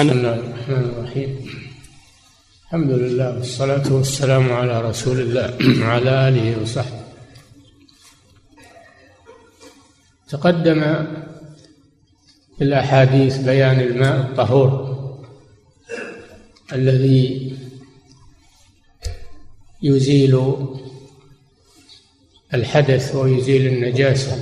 [0.00, 1.30] بسم الله الرحمن الرحيم.
[2.64, 7.04] الحمد لله والصلاة والسلام على رسول الله وعلى آله وصحبه.
[10.28, 10.80] تقدم
[12.58, 14.70] في الأحاديث بيان الماء الطهور
[16.72, 17.56] الذي
[19.82, 20.54] يزيل
[22.54, 24.32] الحدث ويزيل النجاسة.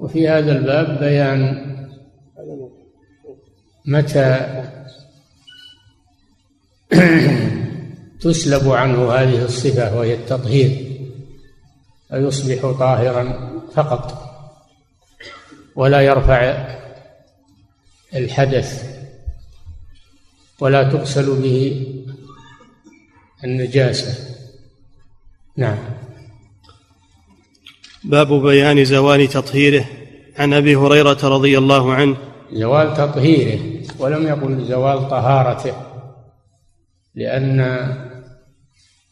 [0.00, 1.74] وفي هذا الباب بيان
[3.84, 4.62] متى
[8.20, 10.94] تسلب عنه هذه الصفة وهي التطهير؟
[12.08, 14.24] فيصبح طاهرا فقط
[15.76, 16.68] ولا يرفع
[18.14, 18.98] الحدث
[20.60, 21.86] ولا تغسل به
[23.44, 24.34] النجاسة.
[25.56, 25.78] نعم.
[28.04, 29.84] باب بيان زوال تطهيره.
[30.38, 32.16] عن أبي هريرة رضي الله عنه.
[32.52, 33.73] زوال تطهيره.
[33.98, 35.74] ولم يقل زوال طهارته
[37.14, 37.58] لأن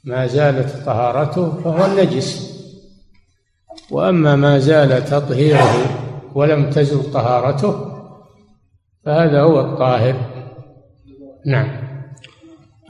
[0.04, 2.52] ما زالت طهارته فهو النجس.
[3.90, 5.74] وأما ما زال تطهيره
[6.34, 7.92] ولم تزل طهارته
[9.04, 10.14] فهذا هو الطاهر.
[11.46, 11.68] نعم.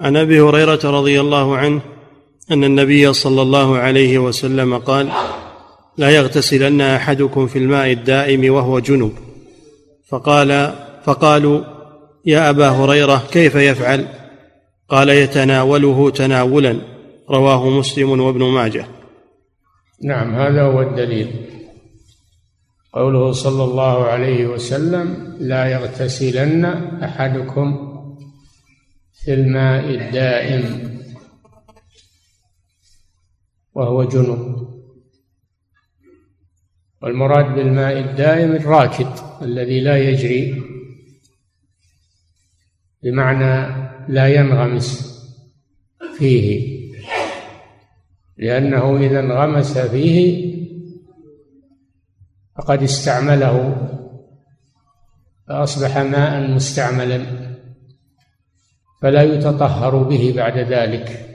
[0.00, 1.80] عن أبي هريرة رضي الله عنه
[2.50, 5.08] أن النبي صلى الله عليه وسلم قال
[5.98, 9.12] لا يغتسلن أحدكم في الماء الدائم وهو جنب
[10.08, 10.74] فقال
[11.04, 11.71] فقالوا
[12.26, 14.08] يا أبا هريرة كيف يفعل؟
[14.88, 16.80] قال يتناوله تناولا
[17.30, 18.86] رواه مسلم وابن ماجه.
[20.04, 21.46] نعم هذا هو الدليل.
[22.92, 26.64] قوله صلى الله عليه وسلم لا يغتسلن
[27.04, 27.92] أحدكم
[29.24, 30.92] في الماء الدائم.
[33.74, 34.68] وهو جنب
[37.02, 39.06] والمراد بالماء الدائم الراكد
[39.42, 40.71] الذي لا يجري.
[43.02, 45.12] بمعنى لا ينغمس
[46.18, 46.72] فيه.
[48.36, 50.52] لأنه إذا انغمس فيه
[52.56, 53.88] فقد استعمله
[55.48, 57.26] فأصبح ماء مستعملا
[59.02, 61.28] فلا يتطهر به بعد ذلك.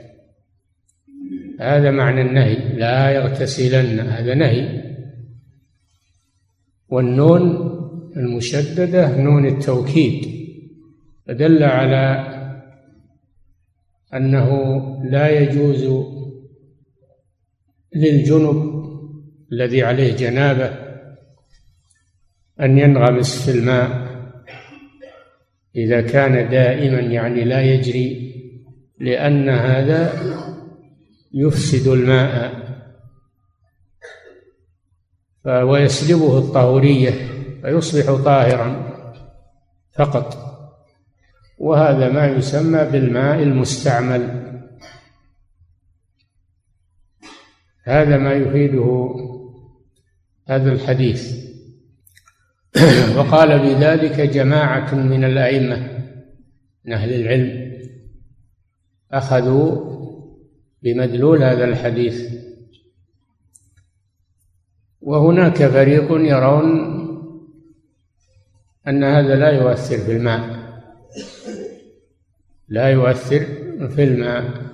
[1.60, 4.82] هذا معنى النهي لا يغتسلن هذا نهي.
[6.88, 7.42] والنون
[8.16, 10.37] المشددة نون التوكيد.
[11.28, 12.34] فدل على
[14.14, 14.50] أنه
[15.04, 16.06] لا يجوز
[17.96, 18.78] للجنب
[19.52, 20.70] الذي عليه جنابة
[22.60, 24.08] أن ينغمس في الماء
[25.76, 28.34] إذا كان دائما يعني لا يجري
[28.98, 30.12] لأن هذا
[31.34, 32.68] يفسد الماء.
[35.46, 37.10] ويسلبه الطهورية
[37.62, 38.92] فيصبح طاهرا
[39.94, 40.47] فقط.
[41.58, 44.48] وهذا ما يسمى بالماء المستعمل.
[47.84, 49.14] هذا ما يفيده
[50.48, 51.48] هذا الحديث.
[53.16, 55.98] وقال بذلك جماعة من الأئمة
[56.84, 57.78] من أهل العلم
[59.12, 59.98] أخذوا
[60.82, 62.34] بمدلول هذا الحديث.
[65.00, 66.98] وهناك فريق يرون
[68.88, 70.57] أن هذا لا يؤثر في الماء.
[72.68, 73.46] لا يؤثر
[73.88, 74.68] في الماء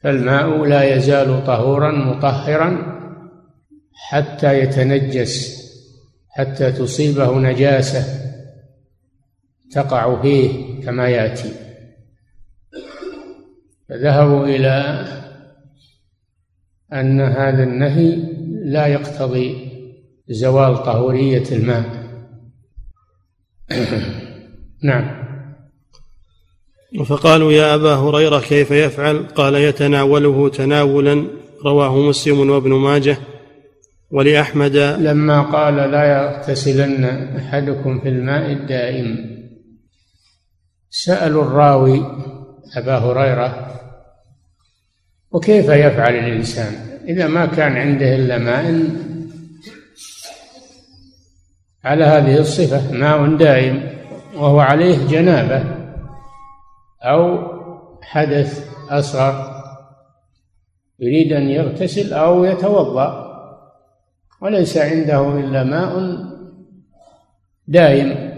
[0.00, 2.92] فالماء لا يزال طهورا مطهرا
[3.92, 5.62] حتى يتنجس
[6.28, 8.22] حتى تصيبه نجاسة
[9.72, 11.52] تقع فيه كما يأتي.
[13.88, 15.04] فذهبوا إلى
[16.92, 18.16] أن هذا النهي
[18.64, 19.72] لا يقتضي
[20.28, 21.84] زوال طهورية الماء.
[24.82, 25.21] نعم.
[27.00, 31.26] فقالوا يا أبا هريرة كيف يفعل؟ قال يتناوله تناولا
[31.64, 33.16] رواه مسلم وابن ماجه.
[34.10, 37.04] ولأحمد لما قال لا يغتسلن
[37.36, 39.16] أحدكم في الماء الدائم
[40.90, 42.06] سألوا الراوي
[42.76, 43.80] أبا هريرة
[45.30, 46.72] وكيف يفعل الإنسان؟
[47.08, 48.84] إذا ما كان عنده إلا ماء
[51.84, 53.82] على هذه الصفة ماء دائم
[54.36, 55.81] وهو عليه جنابة.
[57.02, 57.52] أو
[58.02, 59.52] حدث أصغر
[60.98, 63.32] يريد أن يغتسل أو يتوضأ
[64.40, 66.16] وليس عنده إلا ماء
[67.68, 68.32] دائم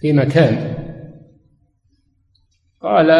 [0.00, 0.74] في مكان.
[2.82, 3.10] قال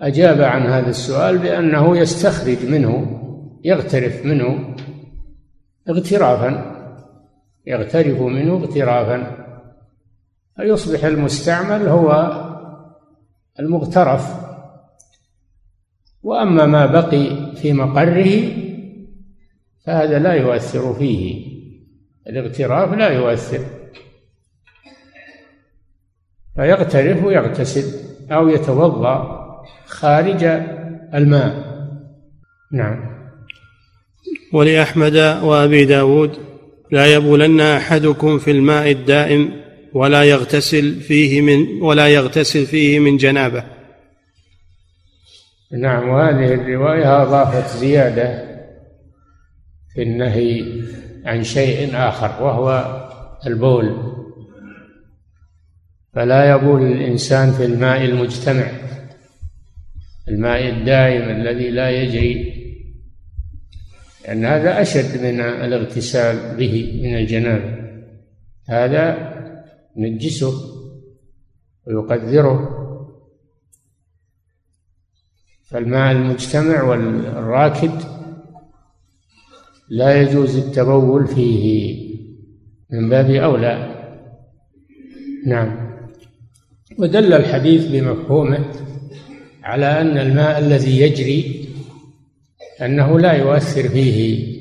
[0.00, 3.20] أجاب عن هذا السؤال بأنه يستخرج منه
[3.64, 4.74] يغترف منه
[5.88, 6.76] اغترافا
[7.66, 9.46] يغترف منه اغترافا.
[10.56, 12.32] فيصبح المستعمل هو
[13.60, 14.46] المغترف.
[16.22, 18.52] وأما ما بقي في مقره
[19.84, 21.46] فهذا لا يؤثر فيه.
[22.28, 23.64] الاغتراف لا يؤثر.
[26.56, 29.36] فيغترف ويغتسل أو يتوضأ
[29.86, 30.44] خارج
[31.14, 31.66] الماء.
[32.72, 33.16] نعم.
[34.52, 36.38] ولأحمد وأبي داود
[36.90, 43.64] لا يبولن أحدكم في الماء الدائم ولا يغتسل فيه من ولا يغتسل فيه من جنابة.
[45.72, 48.44] نعم وهذه الرواية أضافت زيادة
[49.94, 50.64] في النهي
[51.24, 52.96] عن شيء آخر وهو
[53.46, 54.16] البول.
[56.14, 58.70] فلا يبول الإنسان في الماء المجتمع
[60.28, 62.56] الماء الدائم الذي لا يجري
[64.24, 67.86] لأن هذا أشد من الاغتسال به من الجنابة.
[68.68, 69.35] هذا
[69.96, 70.52] ينجسه
[71.86, 72.86] ويقذره
[75.70, 77.90] فالماء المجتمع والراكد
[79.88, 81.96] لا يجوز التبول فيه.
[82.90, 83.96] من باب أولى.
[85.46, 85.96] نعم.
[86.98, 88.72] ودل الحديث بمفهومه
[89.62, 91.68] على أن الماء الذي يجري
[92.82, 94.55] أنه لا يؤثر فيه.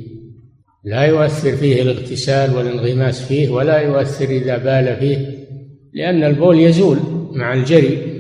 [0.86, 5.46] لا يؤثر فيه الاغتسال والانغماس فيه ولا يؤثر إذا بال فيه
[5.94, 7.00] لأن البول يزول
[7.32, 8.16] مع الجري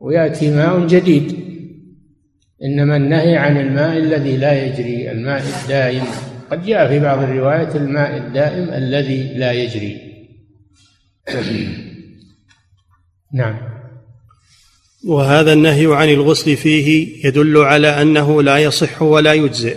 [0.00, 1.44] ويأتي ماء جديد.
[2.64, 6.04] إنما النهي عن الماء الذي لا يجري الماء الدائم.
[6.50, 9.96] قد جاء في بعض الروايات الماء الدائم الذي لا يجري.
[13.34, 13.56] نعم.
[15.06, 19.76] وهذا النهي عن الغسل فيه يدل على أنه لا يصح ولا يجزئ.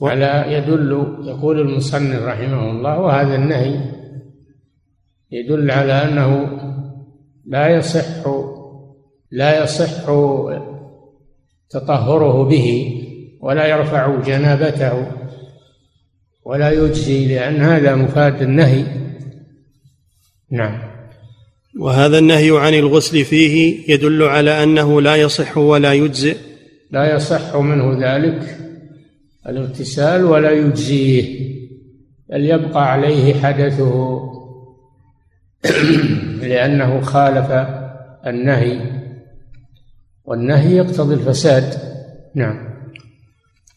[0.00, 0.08] و...
[0.08, 3.80] على يدل يقول المصنف رحمه الله وهذا النهي
[5.32, 6.58] يدل على أنه
[7.46, 8.26] لا يصح
[9.30, 10.04] لا يصح
[11.70, 12.96] تطهره به
[13.40, 15.06] ولا يرفع جنابته
[16.44, 18.84] ولا يجزي لأن هذا مفاد النهي.
[20.50, 20.78] نعم.
[21.78, 26.36] وهذا النهي عن الغسل فيه يدل على أنه لا يصح ولا يجزئ.
[26.90, 28.69] لا يصح منه ذلك.
[29.46, 31.50] الاغتسال ولا يجزيه
[32.30, 34.20] بل يبقى عليه حدثه
[36.42, 37.50] لأنه خالف
[38.26, 39.00] النهي
[40.24, 41.74] والنهي يقتضي الفساد.
[42.34, 42.70] نعم.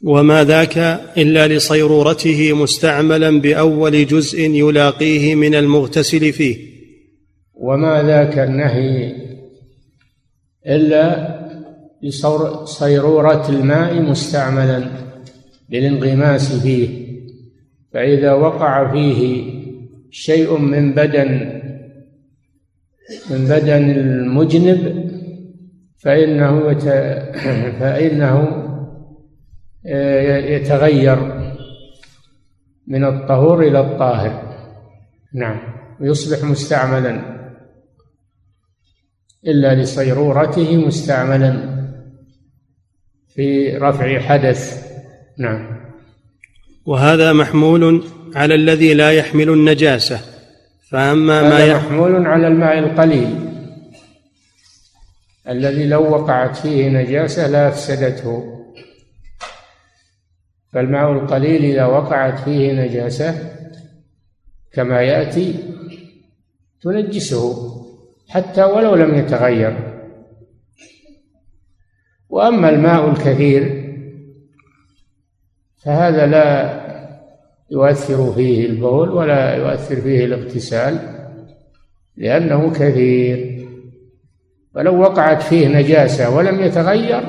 [0.03, 0.77] وما ذاك
[1.17, 6.57] إلا لصيرورته مستعملا بأول جزء يلاقيه من المغتسل فيه.
[7.53, 9.15] وما ذاك النهي
[10.67, 11.33] إلا
[12.03, 15.12] لصيرورة الماء مستعملا.
[15.73, 17.03] للانغماس فيه.
[17.93, 19.43] فإذا وقع فيه
[20.11, 21.61] شيء من بدن
[23.31, 25.11] من بدن المجنب
[25.97, 26.73] فإنه
[27.79, 28.59] فإنه
[30.55, 31.17] يتغير
[32.87, 34.55] من الطهور إلى الطاهر.
[35.33, 35.59] نعم.
[36.01, 37.33] ويصبح مستعملا.
[39.47, 41.73] إلا لصيرورته مستعملا
[43.27, 44.92] في رفع حدث.
[45.37, 45.79] نعم.
[46.85, 48.03] وهذا محمول
[48.35, 50.19] على الذي لا يحمل النجاسة
[50.89, 53.49] فأما ما هذا محمول على الماء القليل.
[55.49, 58.59] الذي لو وقعت فيه نجاسة لا أفسدته.
[60.73, 63.55] فالماء القليل إذا وقعت فيه نجاسة
[64.73, 65.55] كما يأتي
[66.81, 67.73] تنجسه
[68.29, 69.93] حتى ولو لم يتغير.
[72.29, 73.82] وأما الماء الكثير
[75.85, 76.83] فهذا لا
[77.71, 80.99] يؤثر فيه البول ولا يؤثر فيه الاغتسال
[82.17, 83.65] لأنه كثير.
[84.75, 87.21] ولو وقعت فيه نجاسة ولم يتغير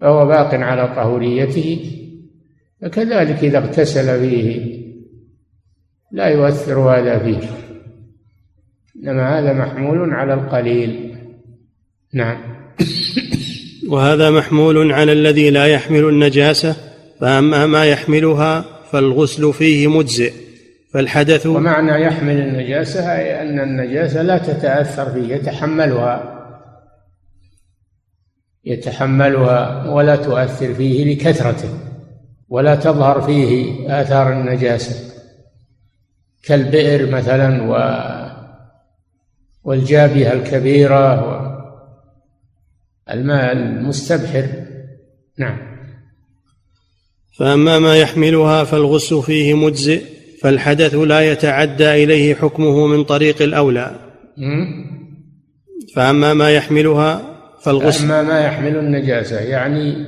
[0.00, 1.80] فهو باق على طهوريته
[2.82, 4.80] فكذلك إذا اغتسل فيه
[6.12, 7.48] لا يؤثر هذا فيه.
[8.96, 11.14] إنما هذا محمول على القليل.
[12.14, 12.38] نعم.
[13.88, 16.89] وهذا محمول على الذي لا يحمل النجاسة؟
[17.20, 20.32] فأما ما يحملها فالغسل فيه مجزئ
[20.92, 26.40] فالحدث ومعنى يحمل النجاسة أي أن النجاسة لا تتأثر فيه يتحملها
[28.64, 31.68] يتحملها ولا تؤثر فيه لكثرته
[32.48, 35.14] ولا تظهر فيه آثار النجاسة.
[36.44, 37.74] كالبئر مثلا و
[39.64, 41.40] والجابهة الكبيرة
[43.10, 44.46] الماء المستبحر.
[45.38, 45.69] نعم.
[47.38, 50.02] فأما ما يحملها فالغسل فيه مجزئ
[50.42, 53.96] فالحدث لا يتعدى إليه حكمه من طريق الأولى.
[55.94, 57.22] فأما ما يحملها
[57.62, 58.04] فالغسل.
[58.04, 60.06] اما ما يحمل النجاسة يعني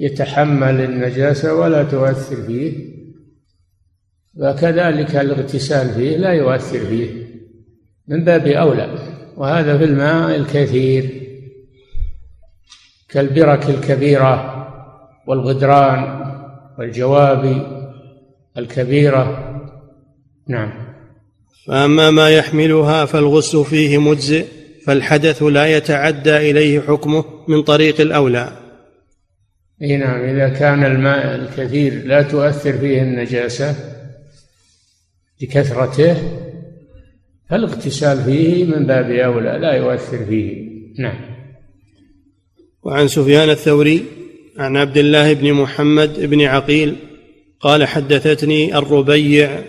[0.00, 2.72] يتحمل النجاسة ولا تؤثر فيه.
[4.36, 7.10] وكذلك الاغتسال فيه لا يؤثر فيه
[8.08, 8.98] من باب أولى.
[9.36, 11.22] وهذا في الماء الكثير
[13.08, 14.54] كالبرك الكبيرة
[15.26, 16.17] والغدران.
[16.78, 17.66] والجواب
[18.58, 19.54] الكبيره
[20.48, 20.72] نعم.
[21.66, 24.46] فأما ما يحملها فالغسل فيه مجزئ
[24.86, 28.58] فالحدث لا يتعدى إليه حكمه من طريق الأولى.
[29.82, 33.74] أي نعم إذا كان الماء الكثير لا تؤثر فيه النجاسة
[35.42, 36.16] لكثرته
[37.50, 40.68] فالاغتسال فيه من باب أولى لا يؤثر فيه.
[40.98, 41.20] نعم.
[42.82, 44.04] وعن سفيان الثوري
[44.58, 46.96] عن عبد الله بن محمد بن عقيل
[47.60, 49.62] قال حدثتني الربيع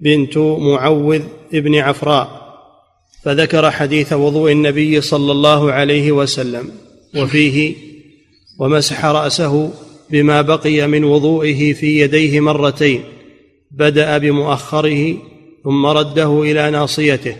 [0.00, 1.22] بنت معوذ
[1.52, 2.42] بن عفراء
[3.24, 6.70] فذكر حديث وضوء النبي صلى الله عليه وسلم
[7.16, 7.74] وفيه
[8.58, 9.72] ومسح رأسه
[10.10, 13.02] بما بقي من وضوئه في يديه مرتين
[13.70, 15.16] بدأ بمؤخره
[15.64, 17.36] ثم رده إلى ناصيته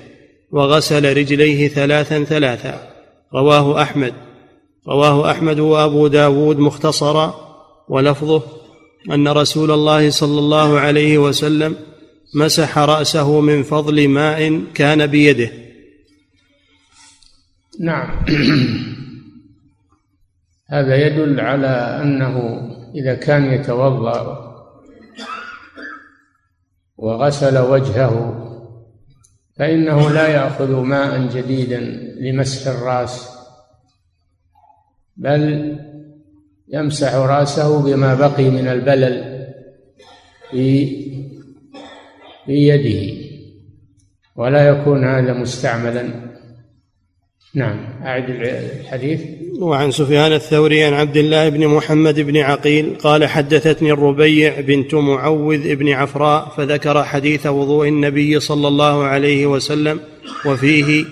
[0.50, 2.88] وغسل رجليه ثلاثا ثلاثا
[3.34, 4.12] رواه أحمد.
[4.88, 7.34] رواه أحمد وأبو داود مختصرا
[7.88, 8.42] ولفظه
[9.10, 11.76] أن رسول الله صلى الله عليه وسلم
[12.34, 15.50] مسح رأسه من فضل ماء كان بيده.
[17.80, 18.24] نعم.
[20.72, 22.60] هذا يدل على أنه
[22.94, 24.48] إذا كان يتوضأ
[26.96, 28.38] وغسل وجهه
[29.58, 31.80] فإنه لا يأخذ ماء جديدا
[32.20, 33.31] لمسح الرأس.
[35.16, 35.76] بل
[36.68, 39.46] يمسح رأسه بما بقي من البلل
[40.50, 40.86] في
[42.46, 43.22] في يده
[44.36, 46.32] ولا يكون هذا مستعملا.
[47.54, 49.20] نعم أعد الحديث.
[49.60, 55.76] وعن سفيان الثوري عن عبد الله بن محمد بن عقيل قال حدثتني الربيع بنت معوذ
[55.76, 60.00] بن عفراء فذكر حديث وضوء النبي صلى الله عليه وسلم
[60.46, 61.04] وفيه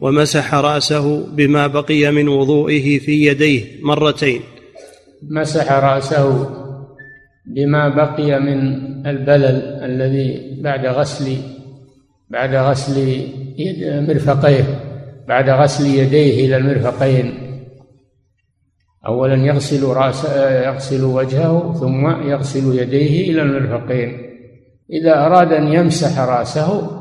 [0.00, 4.40] ومسح رأسه بما بقي من وضوئه في يديه مرتين.
[5.30, 6.50] مسح رأسه
[7.46, 8.58] بما بقي من
[9.06, 11.36] البلل الذي بعد غسل
[12.30, 13.26] بعد غسل
[14.08, 14.64] مرفقيه
[15.28, 17.34] بعد غسل يديه إلى المرفقين.
[19.06, 20.24] اولا يغسل راس
[20.64, 24.26] يغسل وجهه ثم يغسل يديه إلى المرفقين.
[24.92, 26.95] إذا أراد أن يمسح رأسه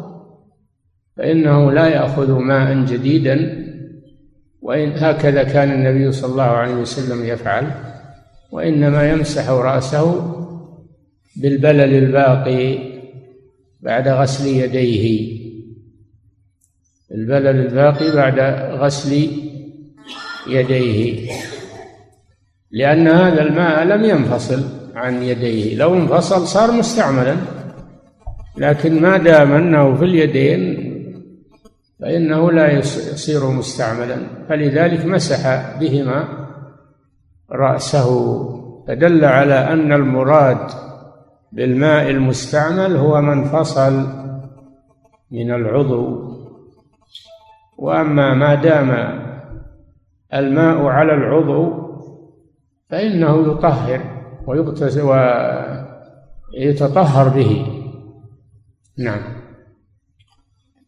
[1.18, 3.66] فإنه لا يأخذ ماء جديدا
[4.62, 7.72] وإن هكذا كان النبي صلى الله عليه وسلم يفعل
[8.52, 10.36] وإنما يمسح رأسه
[11.36, 12.78] بالبلل الباقي
[13.82, 15.36] بعد غسل يديه.
[17.12, 18.40] البلل الباقي بعد
[18.80, 19.28] غسل
[20.48, 21.30] يديه.
[22.72, 24.64] لأن هذا الماء لم ينفصل
[24.96, 25.76] عن يديه.
[25.76, 27.36] لو انفصل صار مستعملا
[28.58, 30.85] لكن ما دام أنه في اليدين
[32.02, 34.18] فإنه لا يصير مستعملا.
[34.50, 36.28] فلذلك مسح بهما
[37.52, 38.10] رأسه
[38.88, 40.58] فدل على أن المراد
[41.52, 44.08] بالماء المستعمل هو من فصل
[45.32, 46.36] من العضو.
[47.78, 49.20] وأما ما دام
[50.34, 51.86] الماء على العضو
[52.90, 54.02] فإنه يطهر
[54.48, 55.02] ويغتسل
[56.54, 57.66] ويتطهر به.
[58.98, 59.45] نعم.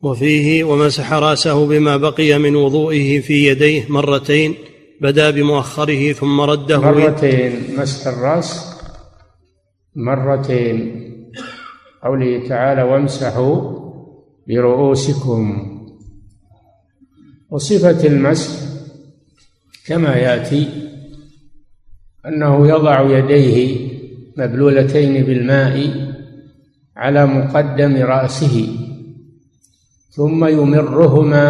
[0.02, 4.56] وفيه ومسح رأسه بما بقي من وضوئه في يديه مرتين
[5.02, 8.78] بدا بمؤخره ثم رده مرتين مسح الرأس
[9.96, 11.04] مرتين.
[12.04, 13.80] قوله تعالى وامسحوا
[14.48, 15.74] برؤوسكم.
[17.50, 18.52] وصفة المسح
[19.88, 20.68] كما يأتي
[22.26, 23.88] أنه يضع يديه
[24.38, 26.08] مبلولتين بالماء
[26.98, 28.87] على مقدم رأسه.
[30.18, 31.48] ثم يمرهما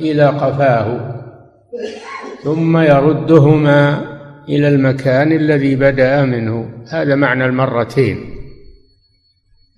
[0.00, 1.16] إلى قفاه
[2.44, 4.04] ثم يردهما
[4.48, 6.68] إلى المكان الذي بدأ منه.
[6.88, 8.36] هذا معنى المرتين.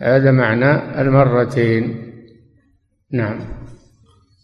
[0.03, 2.13] هذا معنى المرتين.
[3.13, 3.39] نعم.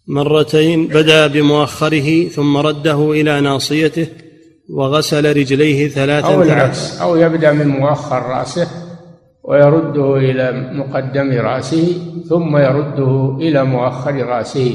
[0.08, 4.06] مرتين بدأ بمؤخره ثم رده إلى ناصيته
[4.70, 7.00] وغسل رجليه ثلاثا أو العكس.
[7.00, 8.83] أو يبدأ من مؤخر رأسه.
[9.44, 11.86] ويرده إلى مقدم رأسه
[12.28, 14.74] ثم يرده إلى مؤخر رأسه.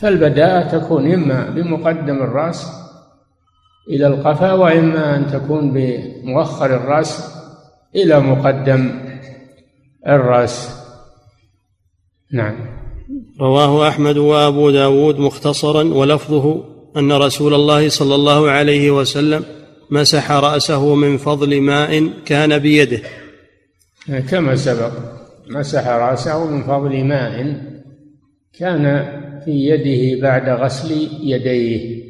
[0.00, 2.66] فالبداءة تكون إما بمقدم الرأس
[3.88, 7.34] إلى القفا وإما أن تكون بمؤخر الرأس
[7.96, 8.90] إلى مقدم
[10.06, 10.80] الرأس.
[12.32, 12.54] نعم.
[13.40, 16.64] رواه أحمد وأبو داود مختصرا ولفظه
[16.96, 19.44] أن رسول الله صلى الله عليه وسلم
[19.90, 23.00] مسح رأسه من فضل ماء كان بيده.
[24.30, 24.92] كما سبق
[25.50, 27.60] مسح رأسه من فضل ماء
[28.58, 29.04] كان
[29.44, 32.04] في يده بعد غسل يديه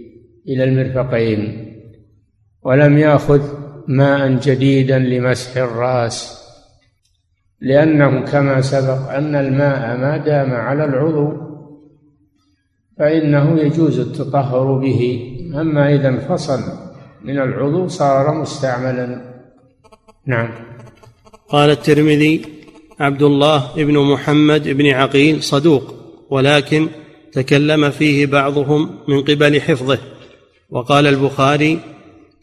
[0.49, 1.67] إلى المرفقين
[2.63, 3.41] ولم يأخذ
[3.89, 6.41] ماء جديدا لمسح الرأس
[7.61, 11.33] لأنه كما سبق أن الماء ما دام على العضو
[12.99, 16.90] فإنه يجوز التطهر به أما إذا انفصل
[17.25, 19.35] من العضو صار مستعملا.
[20.27, 20.49] نعم.
[21.49, 22.43] قال الترمذي
[23.01, 25.95] عبد الله بن محمد بن عقيل صدوق
[26.31, 26.89] ولكن
[27.33, 29.99] تكلم فيه بعضهم من قبل حفظه.
[30.71, 31.81] وقال البخاري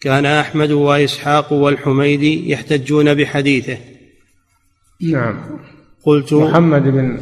[0.01, 3.77] كان أحمد وإسحاق والحميدي يحتجون بحديثه.
[5.01, 5.59] نعم.
[6.03, 7.19] قلت محمد بن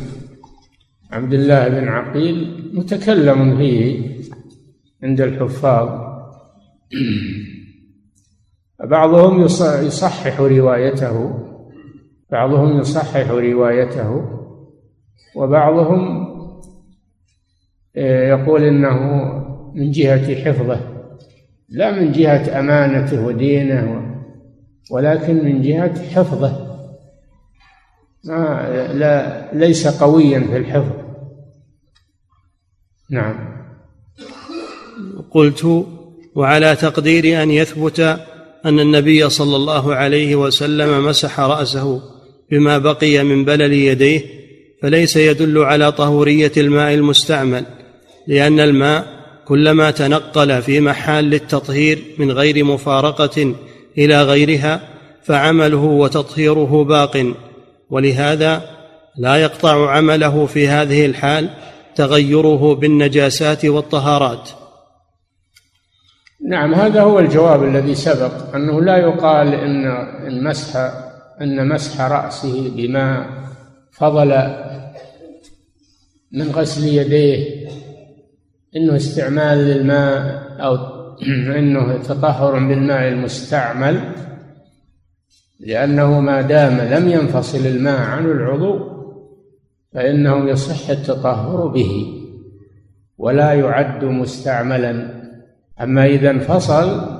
[1.11, 4.15] عبد الله بن عقيل متكلم فيه
[5.03, 6.05] عند الحفاظ.
[8.83, 9.41] بعضهم
[9.85, 11.39] يصحح روايته
[12.31, 14.25] بعضهم يصحح روايته
[15.35, 16.25] وبعضهم
[17.97, 18.99] آه، يقول إنه
[19.73, 20.79] من جهة حفظه
[21.69, 24.15] لا من جهة أمانته ودينه
[24.91, 26.65] ولكن من جهة حفظه.
[28.25, 30.91] ما لا ليس قويا في الحفظ.
[33.09, 33.55] نعم.
[35.31, 35.85] قلت
[36.35, 38.19] وعلى تقدير أن يثبت
[38.65, 42.01] أن النبي صلى الله عليه وسلم مسح رأسه
[42.51, 44.21] بما بقي من بلل يديه
[44.81, 47.65] فليس يدل على طهورية الماء المستعمل
[48.27, 49.07] لأن الماء
[49.47, 53.55] كلما تنقل في محال للتطهير من غير مفارقة
[53.97, 54.81] إلى غيرها
[55.23, 57.33] فعمله وتطهيره باق
[57.89, 58.61] ولهذا
[59.17, 61.49] لا يقطع عمله في هذه الحال
[61.95, 64.49] تغيره بالنجاسات والطهارات.
[66.47, 69.85] نعم هذا هو الجواب الذي سبق أنه لا يقال إن
[70.27, 70.91] المسح
[71.41, 73.25] إن مسح رأسه بما
[73.91, 74.29] فضل
[76.31, 77.67] من غسل يديه
[78.75, 80.75] إنه استعمال للماء أو
[81.59, 83.99] إنه تطهر بالماء المستعمل
[85.59, 88.95] لأنه ما دام لم ينفصل الماء عن العضو
[89.93, 92.21] فإنه يصح التطهر به
[93.17, 95.24] ولا يعد مستعملا.
[95.81, 97.15] أما إذا انفصل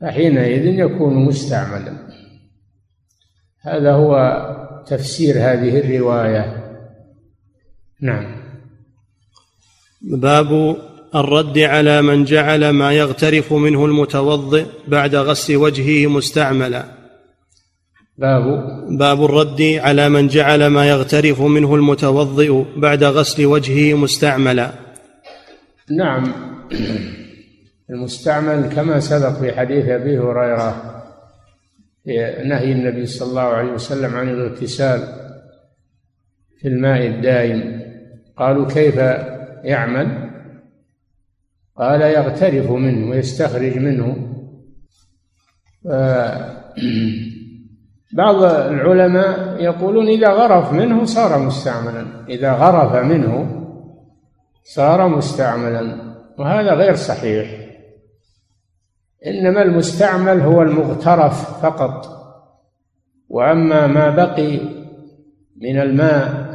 [0.00, 1.92] فحينئذ يكون مستعملا.
[3.60, 4.14] هذا هو
[4.86, 6.64] تفسير هذه الرواية.
[8.00, 8.26] نعم.
[10.02, 10.76] باب
[11.14, 16.84] الرد على من جعل ما يغترف منه المتوضئ بعد غسل وجهه مستعملا.
[18.18, 18.44] باب.
[18.98, 24.72] باب الرد على من جعل ما يغترف منه المتوضئ بعد غسل وجهه مستعملا.
[25.90, 26.32] نعم.
[27.90, 31.00] المستعمل كما سبق في حديث أبي هريرة
[32.04, 35.00] في نهي النبي صلى الله عليه وسلم عن الاغتسال
[36.60, 37.80] في الماء الدائم.
[38.36, 38.96] قالوا كيف
[39.64, 40.30] يعمل؟
[41.76, 44.16] قال يغترف منه ويستخرج منه.
[48.16, 53.56] بعض العلماء يقولون إذا غرف منه صار مستعملا إذا غرف منه
[54.64, 57.69] صار مستعملا وهذا غير صحيح.
[59.26, 62.20] إنما المستعمل هو المغترف فقط.
[63.28, 64.60] وأما ما بقي
[65.60, 66.50] من الماء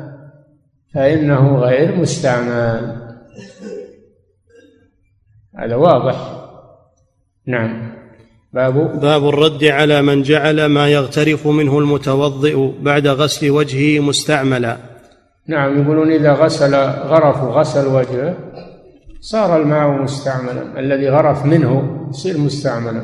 [0.94, 3.02] فإنه غير مستعمل.
[5.60, 6.46] هذا واضح.
[7.48, 7.96] نعم.
[8.54, 14.78] باب باب الرد على من جعل ما يغترف منه المتوضئ بعد غسل وجهه مستعملا.
[15.48, 16.76] نعم يقولون إذا غسل
[17.12, 18.36] غرف غسل وجهه
[19.26, 23.02] صار الماء مستعملا الذي غرف منه يصير مستعملا.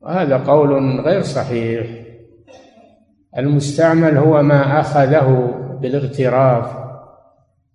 [0.00, 1.86] وهذا قول غير صحيح.
[3.38, 6.76] المستعمل هو ما أخذه بالاغتراف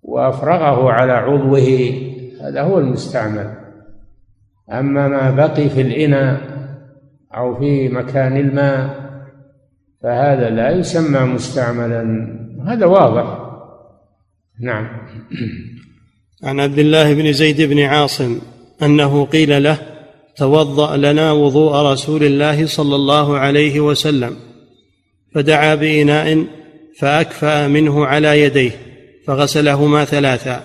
[0.01, 1.93] وأفرغه على عضوه
[2.41, 3.53] هذا هو المستعمل.
[4.71, 6.41] أما ما بقي في الإناء
[7.35, 8.89] أو في مكان الماء
[10.03, 12.27] فهذا لا يسمى مستعملا.
[12.67, 13.39] هذا واضح.
[14.59, 14.87] نعم.
[16.43, 18.39] عن عبد الله بن زيد بن عاصم
[18.83, 19.77] أنه قيل له
[20.37, 24.35] توضأ لنا وضوء رسول الله صلى الله عليه وسلم
[25.35, 26.45] فدعا بإناء
[26.99, 28.71] فأكفأ منه على يديه
[29.27, 30.63] فغسلهما ثلاثا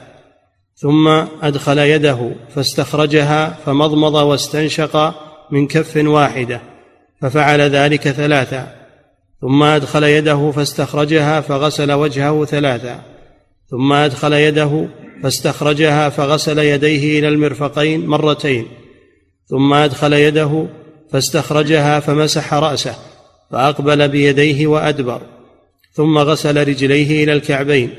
[0.76, 1.08] ثم
[1.42, 5.14] أدخل يده فاستخرجها فمضمض واستنشق
[5.50, 6.60] من كف واحدة
[7.20, 8.74] ففعل ذلك ثلاثا
[9.40, 13.00] ثم أدخل يده فاستخرجها فغسل وجهه ثلاثا
[13.70, 14.86] ثم أدخل يده
[15.24, 18.66] فاستخرجها فغسل يديه إلى المرفقين مرتين
[19.46, 20.66] ثم أدخل يده
[21.10, 22.94] فاستخرجها فمسح رأسه
[23.50, 25.20] فأقبل بيديه وأدبر
[25.92, 27.90] ثم غسل رجليه إلى الكعبين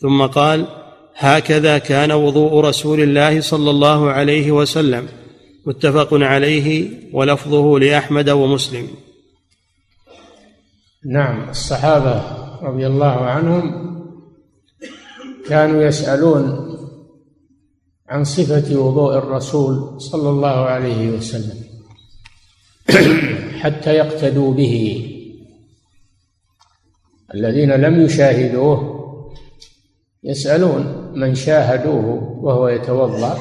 [0.00, 0.66] ثم قال
[1.16, 5.08] هكذا كان وضوء رسول الله صلى الله عليه وسلم
[5.66, 8.88] متفق عليه ولفظه لأحمد ومسلم.
[11.12, 12.22] نعم الصحابة
[12.62, 13.95] رضي الله عنهم
[15.48, 16.66] كانوا يسألون
[18.08, 21.64] عن صفة وضوء الرسول صلى الله عليه وسلم
[23.60, 25.12] حتى يقتدوا به.
[27.34, 28.96] الذين لم يشاهدوه
[30.24, 33.38] يسألون من شاهدوه وهو يتوضأ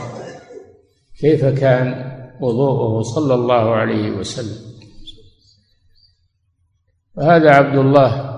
[1.19, 4.65] كيف كان وضوءه صلى الله عليه وسلم.
[7.15, 8.35] وهذا عبد الله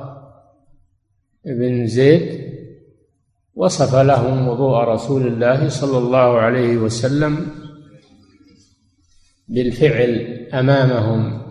[1.46, 2.47] بن زيد
[3.58, 7.48] وصف لهم وضوء رسول الله صلى الله عليه وسلم
[9.48, 11.42] بالفعل أمامهم.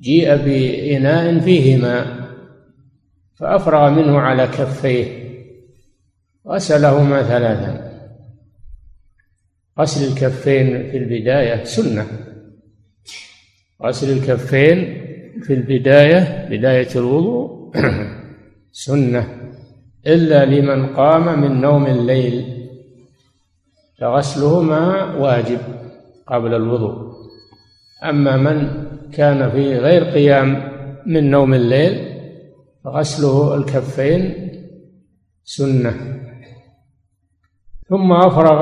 [0.00, 2.28] جيء بإناء فيه ماء
[3.34, 5.06] فأفرغ منه على كفيه
[6.48, 7.92] غسلهما ثلاثا.
[9.78, 12.06] غسل الكفين في البداية سنة.
[13.82, 15.02] غسل الكفين
[15.42, 17.72] في البداية بداية الوضوء
[18.86, 19.41] سنة.
[20.06, 22.68] إلا لمن قام من نوم الليل.
[24.00, 25.58] فغسلهما واجب
[26.26, 27.12] قبل الوضوء.
[28.04, 28.68] أما من
[29.12, 30.72] كان في غير قيام
[31.06, 32.12] من نوم الليل
[32.84, 34.48] فغسله الكفين
[35.44, 35.94] سنة.
[37.88, 38.60] ثم أفرغ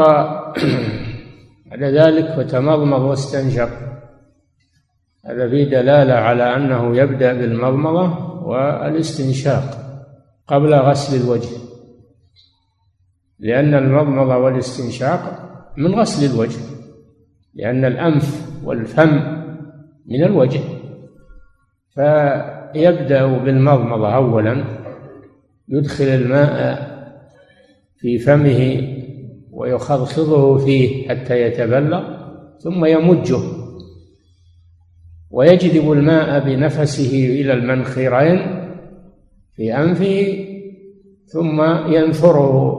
[1.70, 3.70] بعد ذلك فتمضمض واستنشق.
[5.26, 9.89] هذا فيه دلالة على أنه يبدأ بالمضمضة والاستنشاق.
[10.50, 11.48] قبل غسل الوجه.
[13.38, 16.60] لأن المضمضة والاستنشاق من غسل الوجه.
[17.54, 19.20] لأن الأنف والفم
[20.06, 20.60] من الوجه.
[21.94, 24.64] فيبدأ بالمضمضة أولا.
[25.68, 26.80] يدخل الماء
[27.96, 28.88] في فمه
[29.52, 32.02] ويخضخضه فيه حتى يتبلغ
[32.58, 33.40] ثم يمجه.
[35.30, 38.59] ويجذب الماء بنفسه إلى المنخرين.
[39.60, 40.46] في أنفه
[41.26, 42.76] ثم ينثره.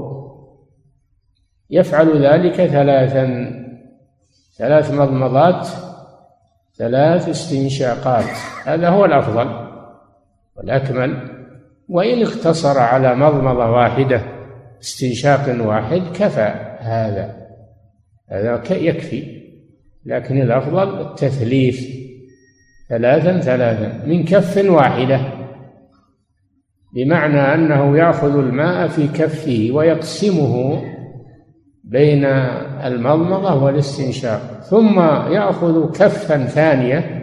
[1.69, 3.53] يفعل ذلك ثلاثا
[4.57, 5.67] ثلاث مضمضات
[6.77, 8.25] ثلاث استنشاقات.
[8.65, 9.67] هذا هو الأفضل
[10.57, 11.29] والأكمل.
[11.89, 14.21] وإن اقتصر على مضمضة واحدة
[14.81, 17.47] استنشاق واحد كفى هذا.
[18.29, 19.41] هذا يكفي.
[20.05, 21.97] لكن الأفضل التثليث.
[22.89, 24.05] ثلاثا ثلاثا.
[24.05, 25.40] من كف واحدة.
[26.93, 30.81] بمعنى أنه يأخذ الماء في كفه ويقسمه
[31.83, 32.25] بين
[32.85, 34.99] المضمضة والاستنشاق ثم
[35.31, 37.21] يأخذ كفا ثانية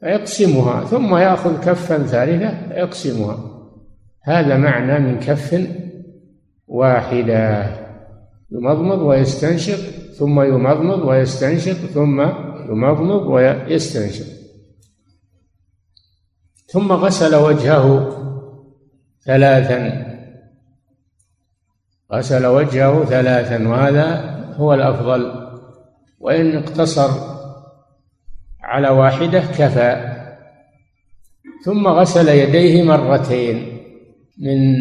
[0.00, 3.38] فيقسمها ثم يأخذ كفا ثالثة فيقسمها.
[4.22, 5.68] هذا معنى من كف
[6.66, 7.66] واحدة
[8.50, 9.78] يمضمض ويستنشق
[10.18, 12.20] ثم يمضمض ويستنشق ثم
[12.70, 14.26] يمضمض ويستنشق.
[16.66, 18.23] ثم غسل وجهه.
[19.26, 20.06] ثلاثا.
[22.12, 25.50] غسل وجهه ثلاثا وهذا هو الأفضل.
[26.20, 27.10] وإن اقتصر
[28.62, 30.14] على واحدة كفى.
[31.64, 33.78] ثم غسل يديه مرتين
[34.38, 34.74] من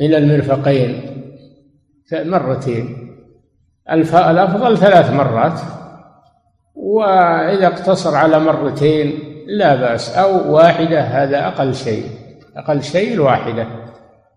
[0.00, 1.02] إلى المرفقين.
[2.12, 3.14] مرتين.
[3.90, 5.60] الأفضل ثلاث مرات.
[6.74, 9.12] وإذا اقتصر على مرتين
[9.46, 12.21] لا بأس أو واحدة هذا أقل شيء.
[12.56, 13.66] أقل شيء الواحدة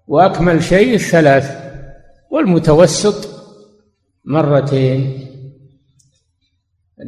[0.07, 1.65] وأكمل شيء الثلاث
[2.31, 3.29] والمتوسط
[4.25, 5.27] مرتين.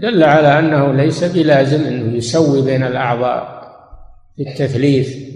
[0.02, 3.58] دل على أنه ليس بلازم أنه يسوي بين الأعضاء
[4.36, 5.28] في التثليث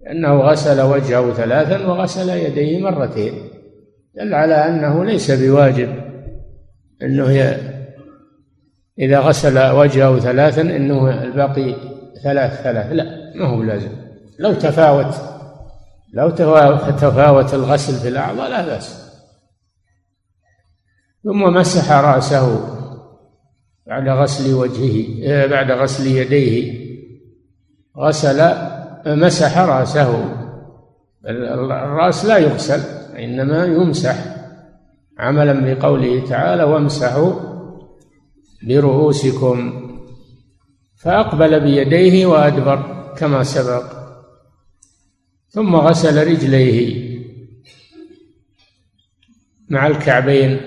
[0.00, 3.32] لأنه غسل وجهه ثلاثا وغسل يديه مرتين.
[4.14, 6.08] دل على أنه ليس بواجب
[7.02, 7.58] أنه
[8.98, 11.74] إذا غسل وجهه ثلاثا أنه الباقي
[12.22, 14.07] ثلاث ثلاث لا ما هو لازم
[14.38, 15.14] لو تفاوت
[16.12, 16.30] لو
[16.90, 19.08] تفاوت الغسل في الأعضاء لا بأس.
[21.24, 22.60] ثم مسح رأسه
[23.86, 26.88] بعد غسل وجهه آه، بعد غسل يديه.
[27.98, 28.52] غسل
[29.06, 30.34] مسح رأسه.
[31.26, 32.80] الرأس لا يغسل
[33.18, 34.16] إنما يمسح.
[35.18, 37.32] عملا بقوله تعالى وامسحوا
[38.62, 39.88] برؤوسكم.
[40.96, 43.97] فأقبل بيديه وأدبر كما سبق.
[45.50, 47.08] ثم غسل رجليه
[49.68, 50.60] مع الكعبين.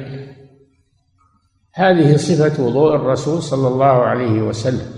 [1.73, 4.91] هذه صفة وضوء الرسول صلى الله عليه وسلم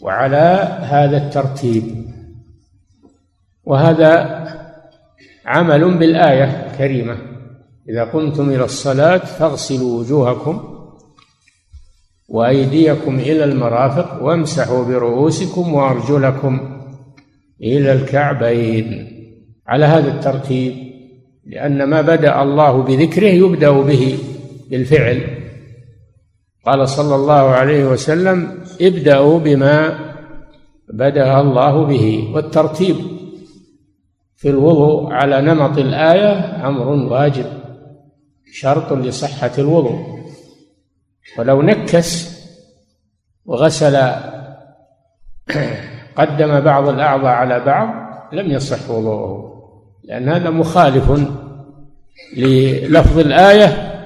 [0.00, 2.10] وعلى هذا الترتيب.
[3.64, 4.40] وهذا
[5.46, 7.18] عمل بالآية الكريمة
[7.88, 10.86] إذا قمتم إلى الصلاة فاغسلوا وجوهكم
[12.28, 16.79] وأيديكم إلى المرافق وامسحوا برؤوسكم وأرجلكم.
[17.62, 19.16] إلى الكعبين.
[19.66, 20.74] على هذا الترتيب
[21.46, 24.18] لأن ما بدأ الله بذكره يبدأ به
[24.70, 25.20] بالفعل.
[26.66, 29.98] قال صلى الله عليه وسلم ابدأوا بما
[30.88, 32.30] بدأ الله به.
[32.34, 32.96] والترتيب
[34.36, 37.46] في الوضوء على نمط الآية أمر واجب
[38.52, 40.20] شرط لصحة الوضوء.
[41.38, 42.40] ولو نكس
[43.44, 43.96] وغسل
[46.16, 47.88] قدم بعض الأعضاء على بعض
[48.32, 49.62] لم يصح وضوءه.
[50.04, 51.28] لأن هذا مخالف
[52.36, 53.96] للفظ الآية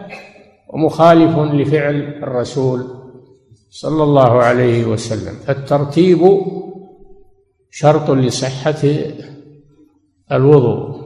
[0.69, 2.85] ومخالف لفعل الرسول
[3.71, 5.35] صلى الله عليه وسلم.
[5.47, 6.41] فالترتيب
[7.71, 8.89] شرط لصحة
[10.33, 11.05] الوضوء.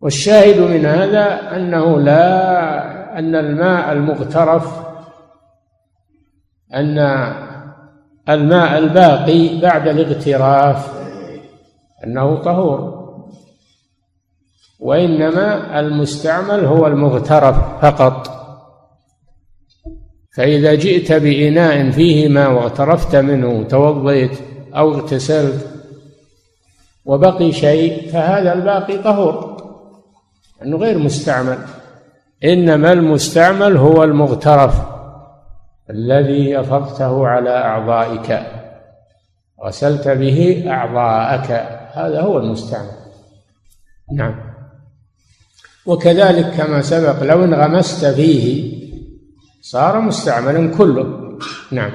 [0.00, 4.88] والشاهد من هذا أنه لا أن الماء المغترف
[6.74, 6.98] أن
[8.28, 10.92] الماء الباقي بعد الاغتراف
[12.04, 12.98] أنه طهور.
[14.80, 18.30] وإنما المستعمل هو المغترف فقط.
[20.36, 24.38] فإذا جئت بإناء فيه ماء واغترفت منه توضيت
[24.76, 25.66] أو اغتسلت
[27.04, 29.58] وبقي شيء فهذا الباقي طهور.
[30.62, 31.58] أنه غير مستعمل.
[32.44, 34.97] إنما المستعمل هو المغترف.
[35.90, 38.40] الذي أفضته على أعضائك
[39.64, 41.50] غسلت به أعضاءك.
[41.92, 42.98] هذا هو المستعمل.
[44.12, 44.34] نعم.
[45.86, 48.72] وكذلك كما سبق لو انغمست فيه
[49.60, 51.38] صار مستعملا كله.
[51.72, 51.90] نعم.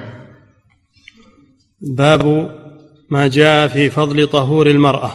[1.82, 2.52] باب
[3.10, 5.12] ما جاء في فضل طهور المرأة.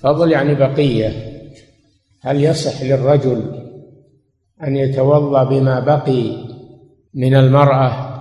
[0.00, 1.32] فضل يعني بقية.
[2.20, 3.68] هل يصح للرجل
[4.62, 6.51] أن يتوضأ بما بقي
[7.14, 8.12] من المرأة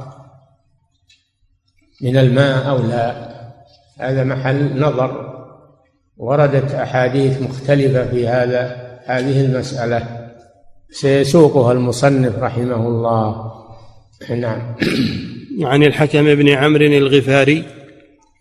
[2.01, 3.31] من الماء أو لا.
[3.99, 5.31] هذا محل نظر.
[6.17, 10.29] وردت أحاديث مختلفة في هذا هذه المسألة.
[10.91, 13.51] سيسوقها المصنف رحمه الله.
[14.29, 14.75] نعم.
[15.61, 17.63] عن الحكم بن عمرو الغفاري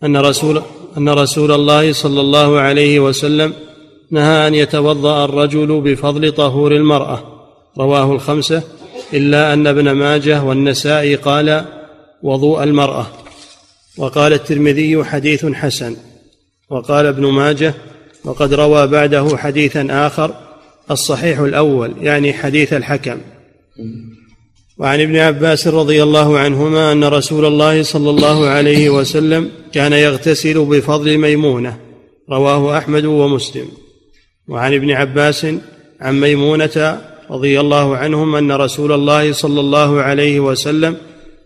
[0.05, 0.63] أن رسول
[0.97, 3.53] أن رسول الله صلى الله عليه وسلم
[4.11, 7.23] نهى أن يتوضأ الرجل بفضل طهور المرأة.
[7.79, 8.63] رواه الخمسة
[9.15, 11.65] إلا أن ابن ماجه والنسائي قال
[12.23, 13.07] وضوء المرأة.
[13.99, 15.97] وقال الترمذي حديث حسن.
[16.71, 17.75] وقال ابن ماجه
[18.25, 20.35] وقد روى بعده حديثا آخر
[20.91, 23.19] الصحيح الأول يعني حديث الحكم.
[24.79, 30.65] وعن ابن عباس رضي الله عنهما أن رسول الله صلى الله عليه وسلم كان يغتسل
[30.65, 31.79] بفضل ميمونة.
[32.31, 33.69] رواه أحمد ومسلم.
[34.49, 35.47] وعن ابن عباس
[36.01, 40.97] عن ميمونة رضي الله عنهم أن رسول الله صلى الله عليه وسلم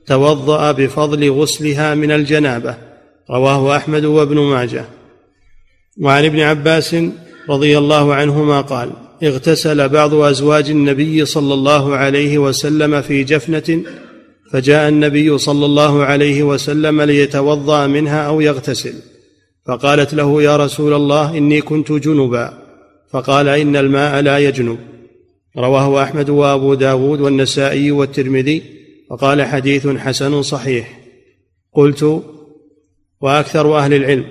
[0.06, 2.74] توضأ بفضل غسلها من الجنابة.
[3.30, 4.84] رواه أحمد وابن ماجه.
[6.02, 6.96] وعن ابن عباس
[7.50, 8.90] رضي الله عنهما قال
[9.22, 13.82] اغتسل بعض أزواج النبي صلى الله عليه وسلم في جفنة
[14.52, 18.94] فجاء النبي صلى الله عليه وسلم ليتوضأ منها أو يغتسل.
[19.66, 22.58] فقالت له يا رسول الله إني كنت جنبا.
[23.10, 24.93] فقال إن الماء لا يجنب.
[25.58, 28.62] رواه أحمد وأبو داود والنسائي والترمذي
[29.10, 30.98] وقال حديث حسن صحيح.
[31.72, 32.22] قلت
[33.20, 34.26] وأكثر أهل العلم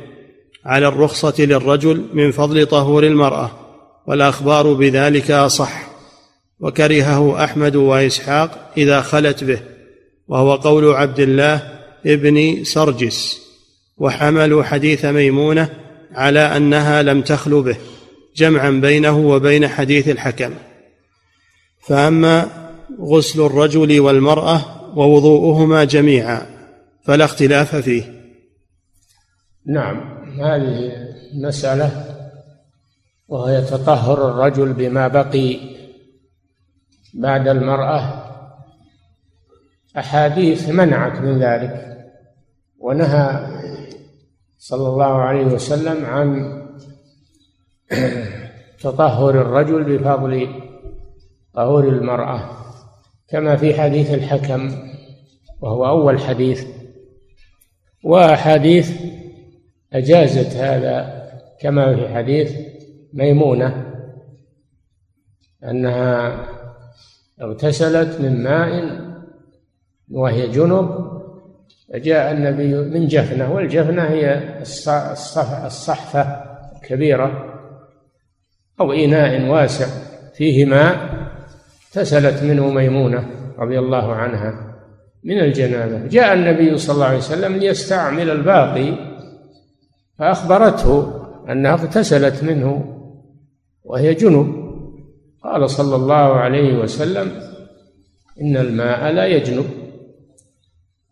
[0.65, 3.51] على الرخصة للرجل من فضل طهور المرأة
[4.07, 5.87] والأخبار بذلك أصح.
[6.59, 9.59] وكرهه أحمد وإسحاق إذا خلت به
[10.27, 13.43] وهو قول عبد الله ابن سرجس.
[13.97, 15.69] وحملوا حديث ميمونة
[16.11, 17.75] على أنها لم تخل به
[18.35, 20.53] جمعا بينه وبين حديث الحكم.
[21.87, 22.47] فأما
[23.01, 24.61] غسل الرجل والمرأة
[24.97, 26.45] ووضوءهما جميعا
[27.03, 28.03] فلا اختلاف فيه.
[29.65, 30.91] نعم هذه
[31.33, 32.05] مسألة
[33.27, 35.59] وهو يتطهر الرجل بما بقي
[37.13, 38.23] بعد المرأة.
[39.97, 41.97] أحاديث منعت من ذلك
[42.79, 43.47] ونهى
[44.57, 46.59] صلى الله عليه وسلم عن
[48.81, 50.62] تطهر الرجل بفضل
[51.53, 52.63] طهور المرأة.
[53.27, 54.71] كما في حديث الحكم
[55.61, 56.67] وهو أول حديث
[58.03, 59.01] وأحاديث
[59.93, 61.23] أجازت هذا
[61.59, 62.53] كما في حديث
[63.13, 63.93] ميمونة
[65.63, 66.45] أنها
[67.41, 68.99] اغتسلت من ماء
[70.11, 71.13] وهي جنب
[71.93, 74.59] فجاء النبي من جفنة والجفنة هي
[75.65, 76.21] الصحفة
[76.75, 77.53] الكبيرة
[78.79, 79.87] أو إناء واسع
[80.33, 81.12] فيه ماء
[81.97, 83.29] اغتسلت منه ميمونة
[83.59, 84.75] رضي الله عنها
[85.23, 86.07] من الجنابة.
[86.07, 88.93] جاء النبي صلى الله عليه وسلم ليستعمل الباقي
[90.19, 92.95] فأخبرته أنها اغتسلت منه
[93.83, 94.63] وهي جنب.
[95.43, 97.31] قال صلى الله عليه وسلم
[98.41, 99.65] إن الماء لا يجنب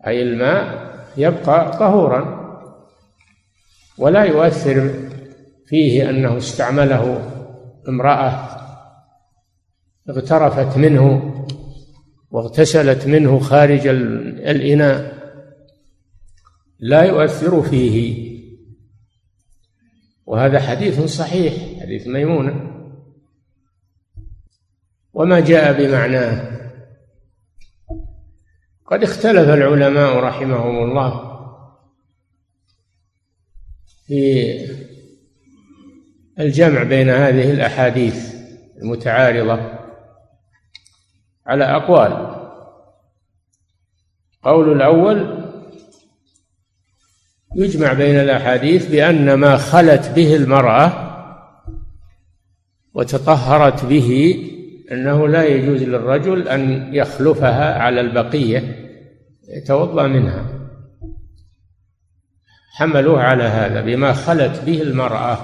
[0.07, 2.41] أي الماء يبقى طهورا
[3.97, 4.89] ولا يؤثر
[5.65, 7.31] فيه أنه استعمله
[7.89, 8.60] امرأة
[10.09, 11.35] اغترفت منه
[12.31, 15.21] واغتسلت منه خارج الإناء.
[16.79, 18.31] لا يؤثر فيه.
[20.25, 22.71] وهذا حديث صحيح حديث ميمونة
[25.13, 26.51] وما جاء بمعناه.
[28.85, 31.31] قد اختلف العلماء رحمهم الله
[34.07, 34.51] في
[36.39, 38.35] الجمع بين هذه الأحاديث
[38.81, 39.80] المتعارضة.
[41.47, 42.41] على أقوال.
[44.43, 45.41] قول الأول
[47.55, 51.11] يجمع بين الأحاديث بأن ما خلت به المرأة
[52.93, 54.39] وتطهرت به
[54.91, 58.89] أنه لا يجوز للرجل أن يخلفها على البقية
[59.47, 60.45] يتوضأ منها.
[62.77, 65.37] حملوه على هذا بما خلت به المرأة.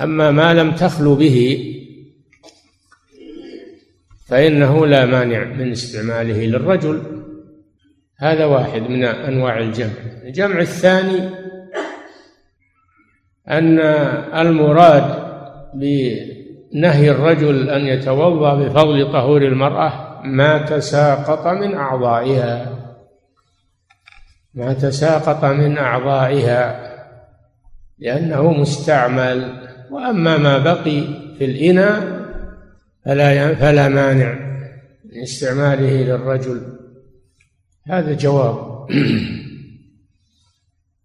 [0.00, 1.64] أما ما لم تخلو به
[4.28, 7.02] فإنه لا مانع من استعماله للرجل.
[8.18, 9.92] هذا واحد من أنواع الجمع.
[10.24, 11.30] الجمع الثاني
[13.48, 13.78] أن
[14.34, 15.28] المراد
[15.74, 22.72] بنهي الرجل أن يتوضأ بفضل طهور المرأة ما تساقط من أعضائها.
[24.54, 26.88] ما تساقط من أعضائها
[27.98, 29.68] لأنه مستعمل.
[29.90, 31.02] وأما ما بقي
[31.38, 32.17] في الإناء
[33.08, 34.34] فلا فلا مانع
[35.04, 36.60] من استعماله للرجل.
[37.86, 38.86] هذا جواب.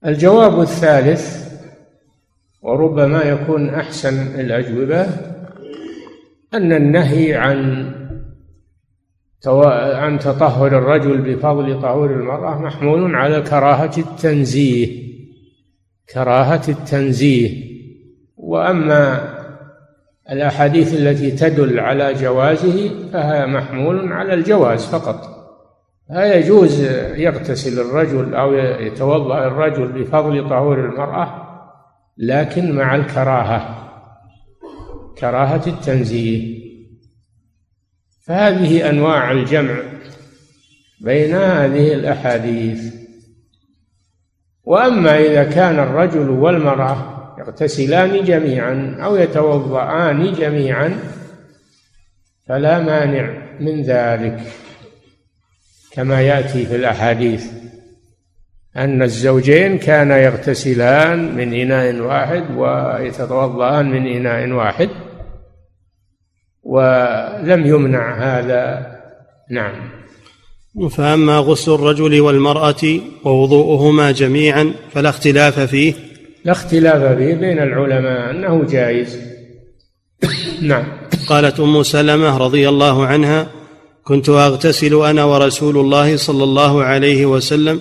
[0.06, 1.54] الجواب الثالث
[2.62, 5.02] وربما يكون أحسن الأجوبة
[6.54, 7.92] أن النهي عن
[9.94, 15.04] عن تطهر الرجل بفضل طهور المرأة محمول على كراهة التنزيه.
[16.14, 17.74] كراهة التنزيه.
[18.38, 19.33] وأما
[20.32, 25.34] الأحاديث التي تدل على جوازه فهي محمول على الجواز فقط.
[26.10, 26.82] لا يجوز
[27.16, 31.44] يغتسل الرجل أو يتوضأ الرجل بفضل طهور المرأة
[32.18, 33.90] لكن مع الكراهة
[35.18, 36.64] كراهة التنزيه.
[38.26, 39.76] فهذه أنواع الجمع
[41.02, 42.94] بين هذه الأحاديث.
[44.64, 47.13] وأما إذا كان الرجل والمرأة
[47.48, 51.00] يغتسلان جميعا أو يتوضعان جميعا
[52.48, 54.40] فلا مانع من ذلك.
[55.92, 57.46] كما يأتي في الأحاديث
[58.78, 64.90] أن الزوجين كانا يغتسلان من إناء واحد ويتوضعان من إناء واحد
[66.64, 68.94] ولم يمنع هذا.
[69.52, 69.90] نعم.
[70.90, 76.13] فأما غسل الرجل والمرأة ووضوءهما جميعا فلا اختلاف فيه.
[76.46, 79.20] لا اختلاف فيه بين العلماء أنه جائز.
[80.62, 80.84] نعم.
[81.28, 83.48] قالت أم سلمة رضي الله عنها
[84.04, 87.80] كنت أغتسل أنا ورسول الله صلى الله عليه وسلم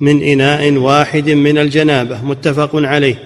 [0.00, 2.24] من إناء واحد من الجنابة.
[2.24, 3.18] متفق عليه.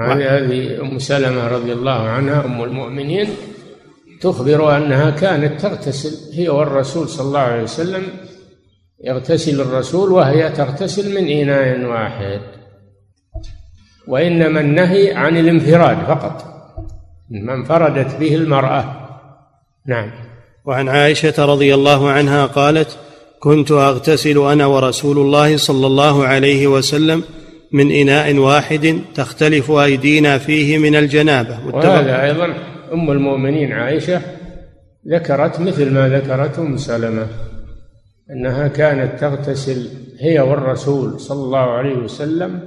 [0.00, 3.28] هذه أم سلمة رضي الله عنها أم المؤمنين
[4.20, 6.34] تخبر أنها كانت تغتسل.
[6.34, 8.02] هي والرسول صلى الله عليه وسلم
[9.04, 12.61] يغتسل الرسول وهي تغتسل من إناء واحد.
[14.08, 16.44] وإنما النهي عن الانفراد فقط.
[17.30, 18.84] ما انفردت به المرأة.
[19.86, 20.10] نعم.
[20.64, 22.98] وعن عائشة رضي الله عنها قالت
[23.40, 27.22] كنت أغتسل أنا ورسول الله صلى الله عليه وسلم
[27.72, 31.58] من إناء واحد تختلف أيدينا فيه من الجنابة.
[31.72, 32.54] وهذا أيضا
[32.92, 34.20] أم المؤمنين عائشة
[35.08, 37.26] ذكرت مثل ما ذكرت أم سلمة
[38.30, 39.88] أنها كانت تغتسل
[40.20, 42.60] هي والرسول صلى الله عليه وسلم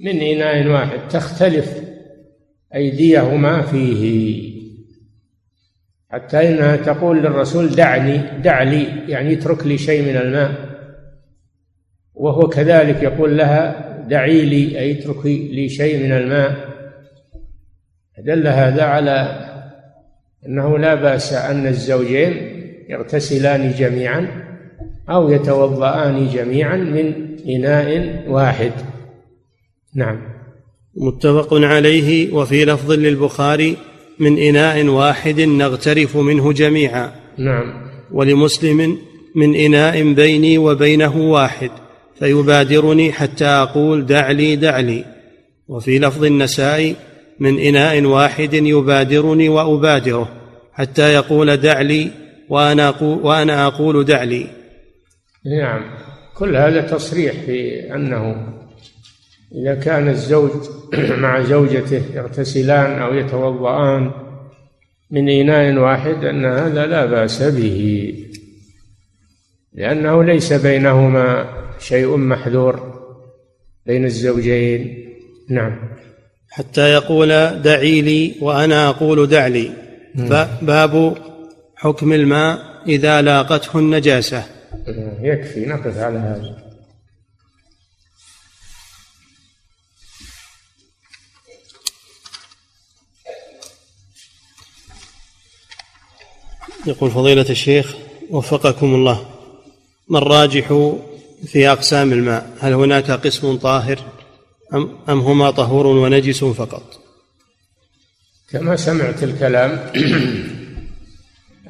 [0.00, 1.08] من إناء واحد.
[1.08, 1.82] تختلف
[2.74, 4.54] أيديهما فيه.
[6.10, 10.74] حتى إنها تقول للرسول دعني دع لي يعني اترك لي شيء من الماء.
[12.14, 16.68] وهو كذلك يقول لها دعي لي أي اتركي لي شيء من الماء.
[18.18, 19.44] دل هذا على
[20.46, 22.32] أنه لا بأس أن الزوجين
[22.88, 24.28] يغتسلان جميعا
[25.08, 28.72] أو يتوضأان جميعا من إناء واحد.
[29.96, 30.20] نعم.
[30.96, 33.76] متفق عليه وفي لفظ للبخاري
[34.18, 37.12] من إناء واحد نغترف منه جميعا.
[37.38, 37.84] نعم.
[38.12, 38.98] ولمسلم
[39.34, 41.70] من إناء بيني وبينه واحد
[42.18, 45.04] فيبادرني حتى أقول دع لي دع لي
[45.68, 46.94] وفي لفظ النساء
[47.40, 50.28] من إناء واحد يبادرني وأبادره
[50.72, 52.10] حتى يقول دع لي
[52.48, 54.46] وأنا أقول, وأنا أقول دع لي
[55.60, 55.82] نعم.
[56.36, 58.36] كل هذا تصريح في أنه
[59.54, 60.50] إذا كان الزوج
[61.24, 64.10] مع زوجته يغتسلان أو يتوضأان
[65.10, 68.14] من إناء واحد أن هذا لا بأس به
[69.74, 71.46] لأنه ليس بينهما
[71.78, 72.94] شيء محذور
[73.86, 75.04] بين الزوجين.
[75.50, 75.78] نعم.
[76.50, 77.28] حتى يقول
[77.62, 79.70] دعي لي وأنا أقول دع لي.
[80.62, 81.16] باب
[81.76, 84.42] حكم الماء إذا لاقته النجاسة.
[85.20, 86.63] يكفي نقف على هذا.
[96.86, 97.94] يقول فضيلة الشيخ
[98.30, 99.26] وفقكم الله
[100.08, 100.92] ما الراجح
[101.46, 103.98] في أقسام الماء؟ هل هناك قسم طاهر
[104.74, 106.82] أم, أم هما طهور ونجس فقط؟
[108.50, 109.70] كما سمعت الكلام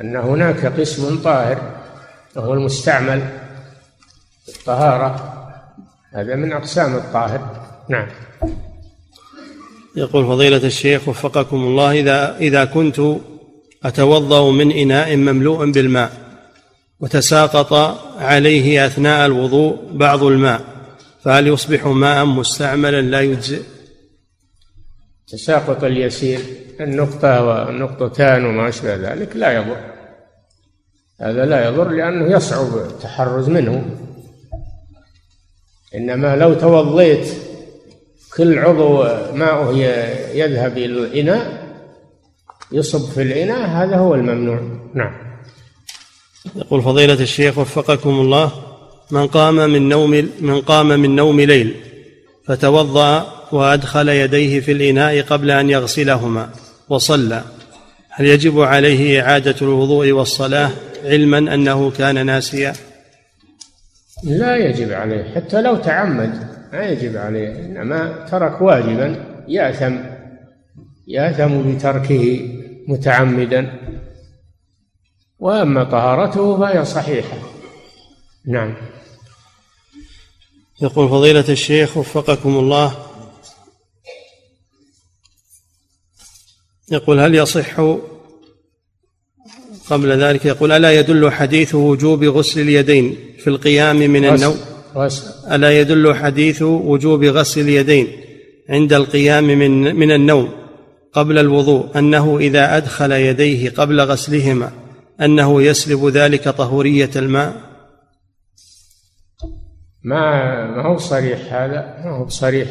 [0.00, 1.80] أن هناك قسم طاهر
[2.36, 3.28] وهو المستعمل
[4.48, 5.30] الطهارة.
[6.12, 7.66] هذا من أقسام الطاهر.
[7.88, 8.06] نعم.
[9.96, 13.00] يقول فضيلة الشيخ وفقكم الله إذا إذا كنت
[13.84, 16.12] أتوضأ من إناء مملوء بالماء
[17.00, 17.72] وتساقط
[18.18, 20.60] عليه أثناء الوضوء بعض الماء
[21.22, 23.62] فهل يصبح ماء مستعملا لا يجزئ؟
[25.28, 26.40] تساقط اليسير
[26.80, 29.76] النقطة والنقطتان وما أشبه ذلك لا يضر.
[31.20, 33.84] هذا لا يضر لأنه يصعب التحرز منه.
[35.94, 37.28] إنما لو توضيت
[38.36, 39.76] كل عضو ماؤه
[40.34, 41.63] يذهب إلى الإناء
[42.72, 44.60] يصب في الإناء هذا هو الممنوع.
[44.94, 45.12] نعم.
[46.56, 48.52] يقول فضيلة الشيخ وفقكم الله
[49.10, 51.74] من قام من نوم من قام من نوم ليل
[52.46, 56.48] فتوضأ وأدخل يديه في الإناء قبل أن يغسلهما
[56.88, 57.42] وصلى
[58.10, 60.70] هل يجب عليه إعادة الوضوء والصلاة
[61.04, 62.72] علما أنه كان ناسيا؟
[64.24, 69.96] لا يجب عليه حتى لو تعمد ما يجب عليه إنما ترك واجبا يأثم.
[71.06, 72.50] يأثم بتركه
[72.88, 73.80] متعمدا
[75.38, 77.38] وأما طهارته فهي صحيحة.
[78.46, 78.74] نعم.
[80.82, 82.96] يقول فضيلة الشيخ وفقكم الله.
[86.92, 87.80] يقول هل يصح
[89.90, 94.56] قبل ذلك يقول ألا يدل حديث وجوب غسل اليدين في القيام من النوم؟
[95.50, 98.08] ألا يدل حديث وجوب غسل اليدين
[98.68, 100.63] عند القيام من من النوم؟
[101.14, 104.72] قبل الوضوء أنه إذا أدخل يديه قبل غسلهما
[105.20, 107.56] أنه يسلب ذلك طهورية الماء.
[110.02, 112.68] ما ما هو صريح هذا؟ ما هو صريح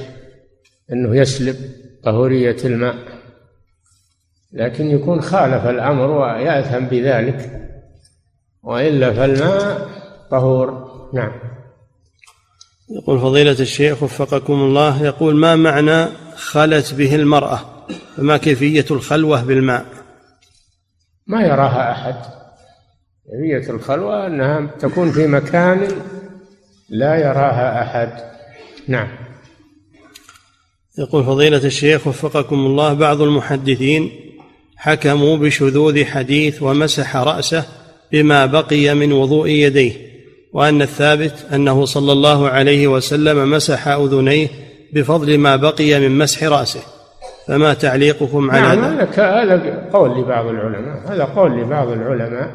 [0.92, 1.56] أنه يسلب
[2.04, 2.96] طهورية الماء.
[4.54, 7.70] لكن يكون خالف الأمر ويأثم بذلك.
[8.64, 9.88] وإلا فالماء
[10.32, 10.94] طهور.
[11.14, 11.32] نعم.
[12.90, 17.73] يقول فضيلة الشيخ وفقكم الله يقول ما معنى خلت به المرأة؟
[18.18, 19.86] فما كيفية الخلوة بالماء؟
[21.28, 22.16] ما يراها أحد.
[23.26, 25.88] كيفية الخلوة أنها تكون في مكان
[26.90, 28.10] لا يراها أحد.
[28.88, 29.08] نعم.
[30.98, 34.12] يقول فضيلة الشيخ وفقكم الله بعض المحدثين
[34.78, 37.66] حكموا بشذوذ حديث ومسح رأسه
[38.12, 39.94] بما بقي من وضوء يديه
[40.54, 44.48] وأن الثابت أنه صلى الله عليه وسلم مسح أذنيه
[44.94, 46.82] بفضل ما بقي من مسح رأسه.
[47.48, 52.52] فما تعليقكم على نعم هذا؟ هذا قول لبعض العلماء هذا قول لبعض العلماء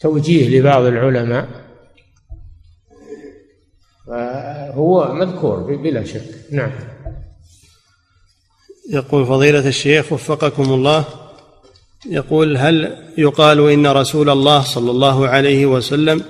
[0.00, 1.48] توجيه لبعض العلماء.
[4.74, 6.22] هو مذكور بلا شك.
[6.52, 6.70] نعم.
[8.90, 11.04] يقول فضيلة الشيخ وفقكم الله
[12.10, 16.22] يقول هل يقال إن رسول الله صلى الله عليه وسلم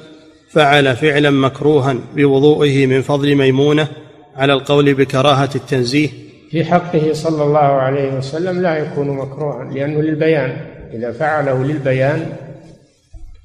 [0.51, 3.88] فعل فعلا مكروها بوضوئه من فضل ميمونة
[4.36, 10.76] على القول بكراهة التنزيه؟ في حقه صلى الله عليه وسلم لا يكون مكروها لأنه للبيان.
[10.92, 12.32] إذا فعله للبيان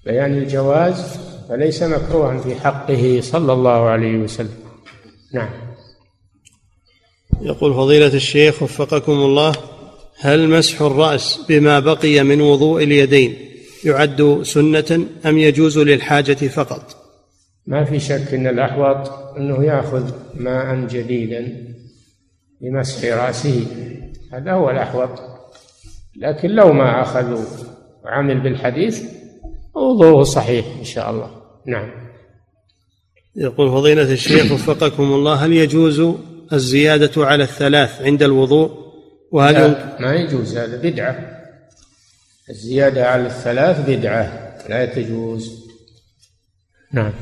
[0.06, 4.56] بيان الجواز فليس مكروها في حقه صلى الله عليه وسلم.
[5.34, 5.49] نعم.
[7.41, 9.54] يقول فضيلة الشيخ وفقكم الله
[10.20, 13.36] هل مسح الرأس بما بقي من وضوء اليدين
[13.84, 16.95] يعد سنة أم يجوز للحاجة فقط؟
[17.68, 21.72] ما في شك أن الأحوط أنه يأخذ ماء جديدا.
[22.62, 23.66] لمسح رأسه.
[24.34, 25.09] هذا هو الأحوط.
[26.18, 27.45] لكن لو ما أخذوا
[28.03, 29.03] وعمل بالحديث
[29.76, 31.41] وضوءه صحيح إن شاء الله.
[31.68, 31.91] نعم.
[33.36, 36.16] يقول فضيلة الشيخ وفقكم الله هل يجوز
[36.53, 38.72] الزيادة على الثلاث عند الوضوء؟
[39.32, 41.41] وهل لا ما يجوز هذا بدعة.
[42.49, 45.72] الزيادة على الثلاث بدعة لا تجوز.
[46.93, 47.14] نعم.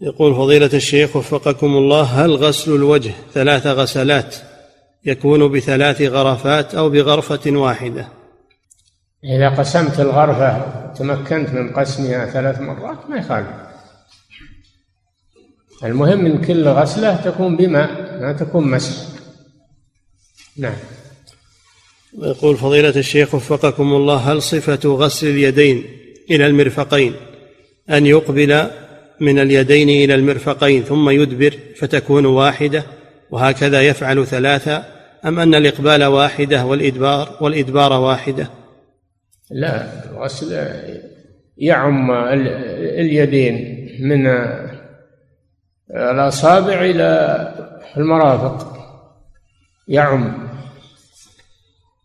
[0.00, 4.36] يقول فضيلة الشيخ وفقكم الله هل غسل الوجه ثلاث غسلات
[5.04, 8.08] يكون بثلاث غرفات أو بغرفة واحدة؟
[9.24, 13.48] إذا قسمت الغرفة تمكنت من قسمها ثلاث مرات ما يخالف.
[15.84, 19.14] المهم من كل غسلة تكون بماء ما تكون مسح.
[20.56, 20.76] نعم.
[22.18, 25.84] يقول فضيلة الشيخ وفقكم الله هل صفة غسل اليدين
[26.30, 27.14] إلى المرفقين
[27.90, 28.70] أن يقبل
[29.20, 32.84] من اليدين إلى المرفقين ثم يدبر فتكون واحدة
[33.30, 34.84] وهكذا يفعل ثلاثة
[35.24, 38.48] أم أن الإقبال واحدة والإدبار والإدبار واحدة؟
[39.50, 40.68] لا الغسل
[41.58, 42.10] يعم
[42.80, 44.26] اليدين من
[45.90, 47.54] الأصابع إلى
[47.96, 48.76] المرافق.
[49.88, 50.48] يعم.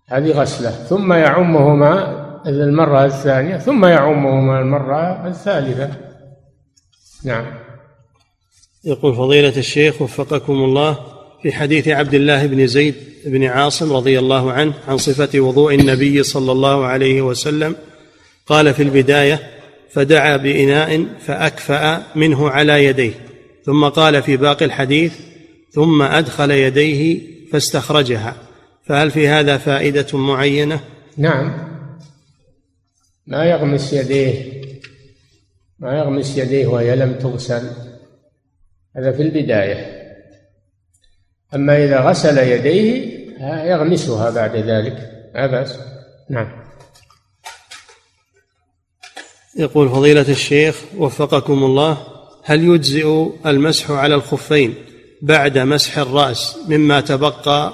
[0.07, 0.69] هذه غسلة.
[0.69, 6.08] ثم يعمهما المرة الثانية ثم يعمهما المرة الثالثة.
[7.23, 7.45] نعم.
[8.85, 10.99] يقول فضيلة الشيخ وفقكم الله
[11.43, 12.95] في حديث عبد الله بن زيد
[13.25, 17.75] بن عاصم رضي الله عنه عن صفة وضوء النبي صلى الله عليه وسلم
[18.47, 19.49] قال في البداية
[19.91, 23.13] فدعا بإناء فأكفأ منه على يديه
[23.65, 25.13] ثم قال في باقي الحديث
[25.71, 28.35] ثم أدخل يديه فاستخرجها
[28.85, 30.79] فهل في هذا فائدة معينة؟
[31.17, 31.69] نعم.
[33.27, 34.58] ما يغمس يديه.
[35.79, 37.69] ما يغمس يديه وهي لم تغسل.
[38.95, 39.99] هذا في البداية.
[41.55, 45.11] أما إذا غسل يديه يغمسها بعد ذلك.
[45.35, 45.79] لا بأس.
[46.29, 46.69] نعم.
[49.57, 51.97] يقول فضيلة الشيخ وفقكم الله
[52.43, 54.73] هل يجزئ المسح على الخفين
[55.21, 57.73] بعد مسح الرأس مما تبقى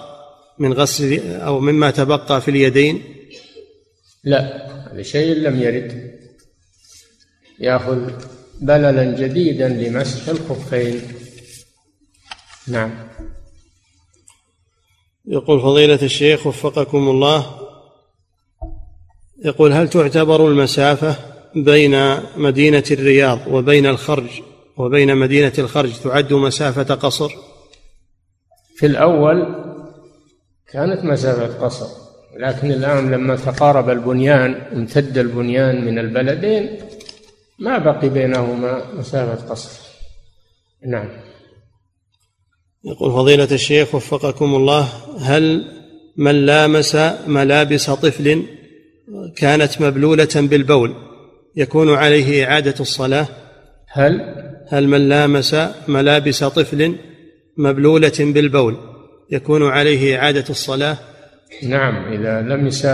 [0.59, 3.01] من غسل أو مما تبقى في اليدين؟
[4.23, 6.14] لا هذا شيء لم يرد.
[7.59, 8.11] يأخذ
[8.61, 11.01] بللا جديدا لمسح الخفين
[12.67, 12.91] نعم
[15.25, 17.45] يقول فضيلة الشيخ وفقكم الله
[19.45, 21.15] يقول هل تعتبر المسافة
[21.55, 24.29] بين مدينة الرياض وبين الخرج
[24.77, 27.31] وبين مدينة الخرج تعد مسافة قصر؟
[28.75, 29.65] في الأول
[30.71, 31.87] كانت مسافة قصر
[32.37, 36.79] لكن الآن لما تقارب البنيان امتد البنيان من البلدين
[37.59, 39.85] ما بقي بينهما مسافة قصر.
[40.87, 41.09] نعم.
[42.85, 44.87] يقول فضيلة الشيخ وفقكم الله
[45.19, 45.65] هل
[46.17, 46.95] من لامس
[47.27, 48.43] ملابس طفل
[49.37, 50.95] كانت مبلولة بالبول
[51.55, 53.27] يكون عليه إعادة الصلاة؟
[53.87, 54.21] هل؟
[54.69, 55.55] هل من لامس
[55.87, 56.95] ملابس طفل
[57.57, 58.77] مبلولة بالبول
[59.31, 60.97] يكون عليه إعادة الصلاة؟
[61.63, 62.85] نعم إذا لمس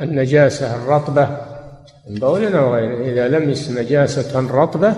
[0.00, 1.51] النجاسة الرطبة
[2.10, 4.96] بول أو غيره إذا لمس نجاسة رطبة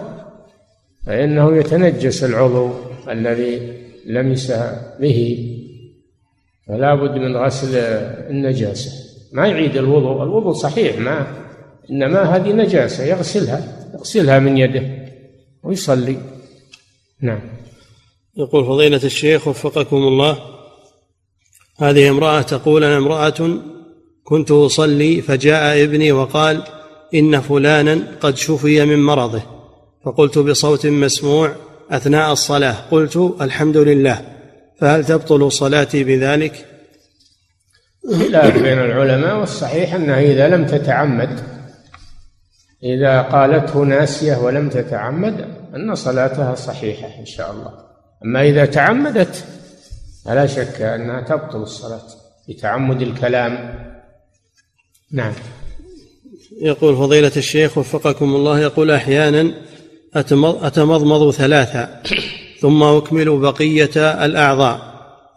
[1.06, 2.70] فإنه يتنجس العضو
[3.08, 3.72] الذي
[4.06, 4.52] لمس
[5.00, 5.50] به.
[6.68, 7.76] فلا بد من غسل
[8.30, 8.90] النجاسة.
[9.32, 10.22] ما يعيد الوضوء.
[10.22, 11.26] الوضوء صحيح ما
[11.90, 14.82] إنما هذه نجاسة يغسلها يغسلها من يده
[15.62, 16.16] ويصلي.
[17.20, 17.40] نعم.
[18.36, 20.38] يقول فضيلة الشيخ وفقكم الله
[21.78, 23.58] هذه امرأة تقول أنا امرأة
[24.24, 26.62] كنت أصلي فجاء ابني وقال
[27.14, 29.42] إن فلانا قد شفي من مرضه.
[30.04, 31.52] فقلت بصوت مسموع
[31.90, 32.76] أثناء الصلاة.
[32.90, 34.22] قلت الحمد لله.
[34.80, 36.66] فهل تبطل صلاتي بذلك؟
[38.12, 41.40] خلاف بين العلماء والصحيح أنها إذا لم تتعمد
[42.82, 45.40] إذا قالته ناسية ولم تتعمد
[45.74, 47.72] أن صلاتها صحيحة إن شاء الله.
[48.24, 49.44] أما إذا تعمدت
[50.24, 52.06] فلا شك أنها تبطل الصلاة
[52.48, 53.52] بتعمد الكلام.
[55.12, 55.32] نعم.
[56.64, 59.50] يقول فضيلة الشيخ وفقكم الله يقول أحيانا
[60.62, 62.02] أتمضمض ثلاثا
[62.60, 64.94] ثم أكمل بقية الأعضاء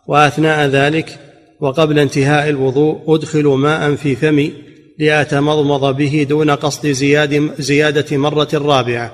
[0.08, 1.20] وأثناء ذلك
[1.60, 4.54] وقبل انتهاء الوضوء أدخل ماء في فمي
[5.00, 9.12] لأتمضمض به دون قصد زياد زيادة مرة رابعة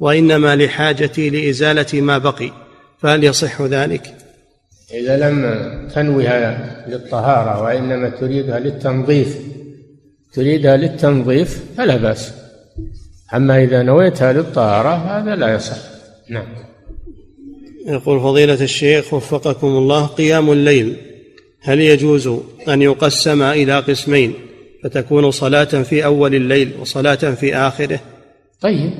[0.00, 2.50] وإنما لحاجتي لإزالة ما بقي
[2.98, 4.14] فهل يصح ذلك؟
[4.94, 9.38] إذا لم تنويها للطهارة وإنما تريدها للتنظيف
[10.32, 12.32] تريدها للتنظيف فلا بأس.
[13.34, 15.76] أما إذا نويتها للطهارة هذا لا يصح.
[16.28, 16.46] نعم.
[17.86, 20.96] يقول فضيلة الشيخ وفقكم الله قيام الليل
[21.60, 22.28] هل يجوز
[22.68, 24.34] أن يقسم إلى قسمين؟
[24.82, 28.00] فتكون صلاة في أول الليل وصلاة في آخره.
[28.60, 28.92] طيب.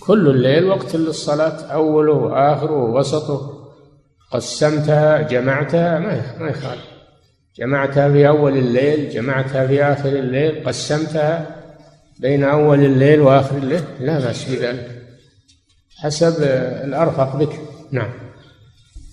[0.00, 3.62] كل الليل وقت للصلاة أوله وآخره ووسطه.
[4.32, 5.98] قسمتها جمعتها
[6.38, 6.91] ما يخالف.
[7.58, 11.62] جمعتها في أول الليل جمعتها في آخر الليل قسمتها
[12.18, 13.80] بين أول الليل وآخر الليل.
[14.00, 15.02] لا بأس بذلك.
[15.96, 16.42] حسب
[16.84, 17.60] الأرفق بك.
[17.90, 18.10] نعم.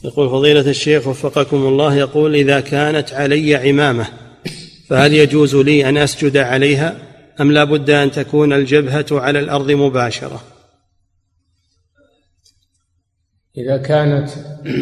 [0.03, 4.07] يقول فضيلة الشيخ وفقكم الله يقول إذا كانت علي عمامة
[4.87, 6.95] فهل يجوز لي أن أسجد عليها؟
[7.41, 10.43] أم لا بد أن تكون الجبهة على الأرض مباشرة؟
[13.57, 14.29] إذا كانت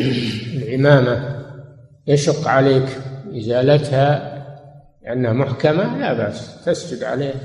[0.57, 1.45] العمامة
[2.07, 2.85] يشق عليك
[3.37, 4.37] إزالتها
[5.03, 7.35] لأنها محكمة لا بأس تسجد عليها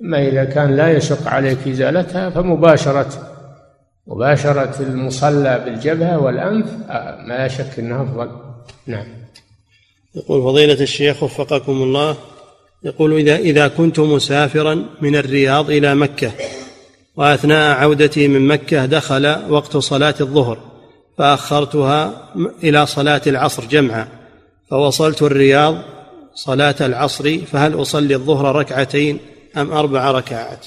[0.00, 3.32] أما إذا كان لا يشق عليك إزالتها فمباشرة
[4.06, 8.30] مباشرة المصلى بالجبهة والأنف آه، ما شك أنه أفضل.
[8.86, 9.06] نعم.
[10.14, 12.16] يقول فضيلة الشيخ وفقكم الله
[12.84, 16.32] يقول إذا إذا كنت مسافرا من الرياض إلى مكة
[17.16, 20.58] وأثناء عودتي من مكة دخل وقت صلاة الظهر
[21.18, 22.28] فأخرتها
[22.64, 24.08] إلى صلاة العصر جمعا.
[24.72, 25.76] فوصلت الرياض
[26.34, 29.18] صلاة العصر فهل أصلي الظهر ركعتين
[29.56, 30.66] أم أربع ركعات؟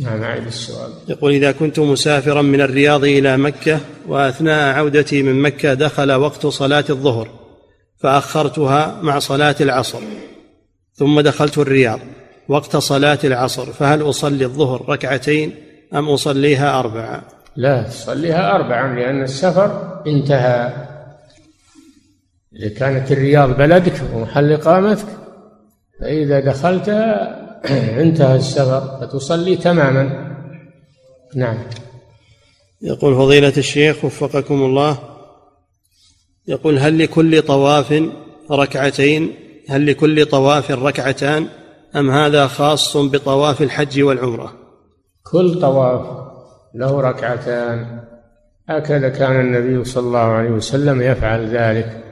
[0.00, 0.90] نعم أعيد السؤال.
[1.08, 6.84] يقول إذا كنت مسافرا من الرياض إلى مكة وأثناء عودتي من مكة دخل وقت صلاة
[6.90, 7.28] الظهر
[7.98, 10.00] فأخرتها مع صلاة العصر
[10.94, 12.00] ثم دخلت الرياض
[12.48, 15.54] وقت صلاة العصر فهل أصلي الظهر ركعتين
[15.94, 17.22] أم أصليها أربعة؟
[17.56, 20.93] لا تصليها أربعا لأن السفر انتهى.
[22.56, 25.06] إذا كانت الرياض بلدك ومحل إقامتك
[26.00, 27.44] فإذا دخلتها
[28.02, 30.34] انتهى السفر فتصلي تماما.
[31.34, 31.58] نعم.
[32.82, 34.98] يقول فضيلة الشيخ وفقكم الله
[36.48, 38.02] يقول هل لكل طواف
[38.50, 39.34] ركعتين
[39.68, 41.46] هل لكل طواف ركعتان
[41.96, 44.52] أم هذا خاص بطواف الحج والعمرة؟
[45.32, 46.24] كل طواف
[46.74, 48.00] له ركعتان.
[48.68, 52.04] هكذا كان النبي صلى الله عليه وسلم يفعل ذلك.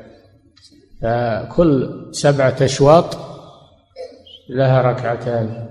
[1.03, 3.17] فكل سبعة أشواط
[4.49, 5.67] لها ركعتان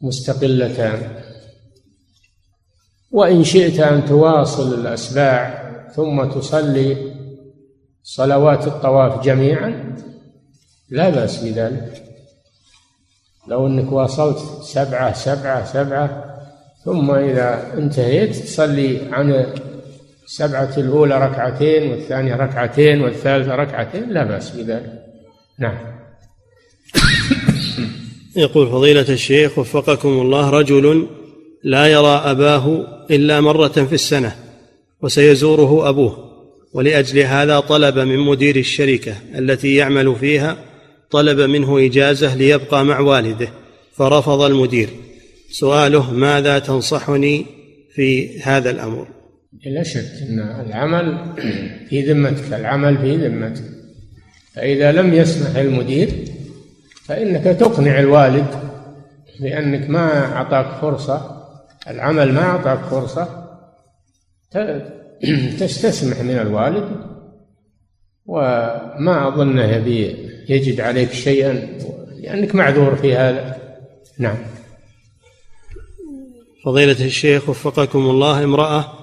[0.00, 1.22] مستقلتان.
[3.10, 7.14] وإن شئت أن تواصل الأسباع ثم تصلي
[8.02, 9.96] صلوات الطواف جميعا
[10.90, 12.04] لا بأس بذلك.
[13.48, 16.24] لو أنك واصلت سبعة سبعة سبعة
[16.84, 19.46] ثم إذا انتهيت تصلي عن
[20.30, 24.92] السبعة الأولى ركعتين والثانية ركعتين والثالثة ركعتين لا بأس بذلك.
[25.58, 25.78] نعم.
[28.36, 31.06] يقول فضيلة الشيخ وفقكم الله رجل
[31.62, 34.36] لا يرى أباه إلا مرة في السنة
[35.02, 36.30] وسيزوره أبوه
[36.72, 40.56] ولأجل هذا طلب من مدير الشركة التي يعمل فيها
[41.10, 43.48] طلب منه إجازة ليبقى مع والده
[43.96, 44.88] فرفض المدير.
[45.50, 47.46] سؤاله ماذا تنصحني
[47.94, 49.19] في هذا الأمر؟
[49.66, 51.34] لا شك أن العمل
[51.88, 53.64] في ذمتك العمل في ذمتك.
[54.52, 56.08] فإذا لم يسمح المدير
[57.04, 58.46] فإنك تقنع الوالد
[59.40, 61.46] بأنك ما أعطاك فرصة
[61.88, 63.46] العمل ما أعطاك فرصة
[65.58, 66.88] تستسمح من الوالد.
[68.26, 69.76] وما أظنه
[70.48, 71.52] يجد عليك شيئا
[72.22, 73.56] لأنك معذور في هذا.
[74.18, 74.36] نعم.
[76.64, 78.99] فضيلة الشيخ وفقكم الله امرأة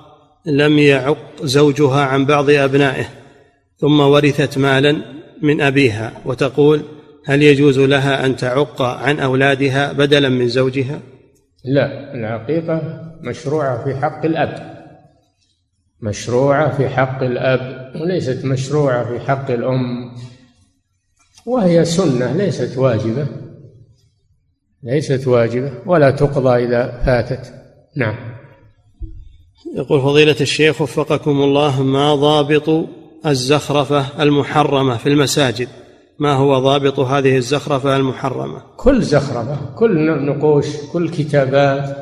[0.47, 3.05] لم يعق زوجها عن بعض أبنائه
[3.77, 5.01] ثم ورثت مالا
[5.41, 6.81] من أبيها وتقول
[7.25, 10.99] هل يجوز لها أن تعق عن أولادها بدلا من زوجها؟
[11.65, 14.77] لا العقيقة مشروعة في حق الأب.
[16.01, 20.11] مشروعة في حق الأب وليست مشروعة في حق الأم
[21.45, 23.27] وهي سنة ليست واجبة
[24.83, 27.53] ليست واجبة ولا تقضى إذا فاتت.
[27.95, 28.26] نعم.
[29.65, 32.87] يقول فضيلة الشيخ وفقكم الله ما ضابط
[33.25, 35.67] الزخرفة المحرمة في المساجد؟
[36.19, 41.97] ما هو ضابط هذه الزخرفة المحرمة؟ كل زخرفة كل نقوش كل كتابات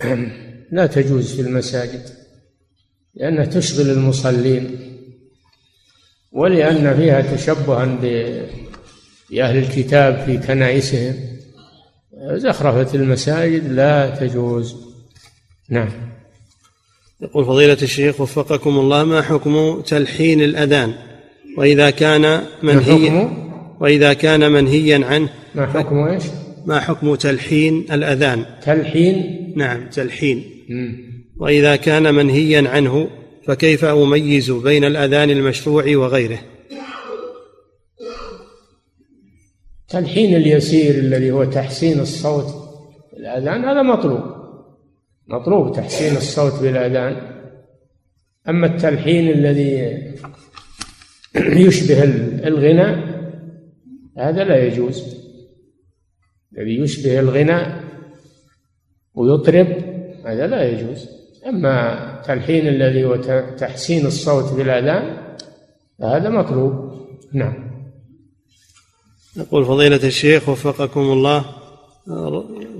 [0.72, 2.02] لا تجوز في المساجد
[3.14, 4.78] لأنها تشغل المصلين
[6.32, 7.84] ولأن فيها تشبها
[9.30, 11.14] بأهل الكتاب في كنائسهم.
[12.32, 14.76] زخرفة المساجد لا تجوز.
[15.68, 16.15] نعم.
[17.20, 20.94] يقول فضيلة الشيخ وفقكم الله ما حكم تلحين الأذان؟
[21.58, 23.30] وإذا كان منهيا
[23.80, 26.22] وإذا كان منهيا عنه ما حكم إيش؟
[26.66, 30.44] ما حكم تلحين الأذان؟ تلحين؟ نعم تلحين.
[30.68, 30.96] مم.
[31.36, 33.08] وإذا كان منهيا عنه
[33.46, 36.38] فكيف أميز بين الأذان المشروع وغيره؟
[39.88, 42.46] تلحين اليسير الذي هو تحسين الصوت
[43.16, 44.35] الأذان هذا مطلوب.
[45.28, 47.36] مطلوب تحسين الصوت بالأذان
[48.48, 50.02] أما التلحين الذي
[51.36, 52.04] يشبه
[52.48, 53.16] الغنى
[54.18, 55.16] هذا لا يجوز.
[56.52, 57.60] الذي يشبه الغنى
[59.14, 59.66] ويطرب
[60.24, 61.08] هذا لا يجوز.
[61.46, 63.16] أما تلحين الذي هو
[63.58, 65.16] تحسين الصوت بالأذان
[65.98, 66.72] فهذا مطلوب.
[67.32, 67.66] نعم.
[69.36, 71.44] يقول فضيلة الشيخ وفقكم الله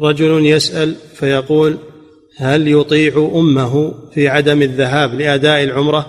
[0.01, 1.78] رجل يسأل فيقول
[2.39, 6.07] هل يطيع أمه في عدم الذهاب لأداء العمرة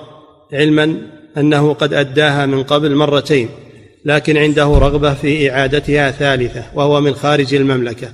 [0.54, 1.02] علما
[1.38, 3.50] أنه قد أداها من قبل مرتين
[4.06, 8.10] لكن عنده رغبة في إعادتها ثالثة وهو من خارج المملكة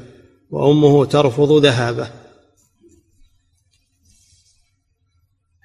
[0.51, 2.07] وأمه ترفض ذهابه؟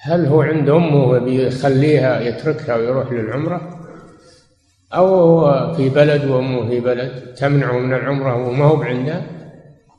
[0.01, 3.79] هل هو عند أمه بيخليها يتركها ويروح للعمرة؟
[4.95, 9.38] أو هو في بلد وأمه في بلد تمنعه من العمرة وما هو عندها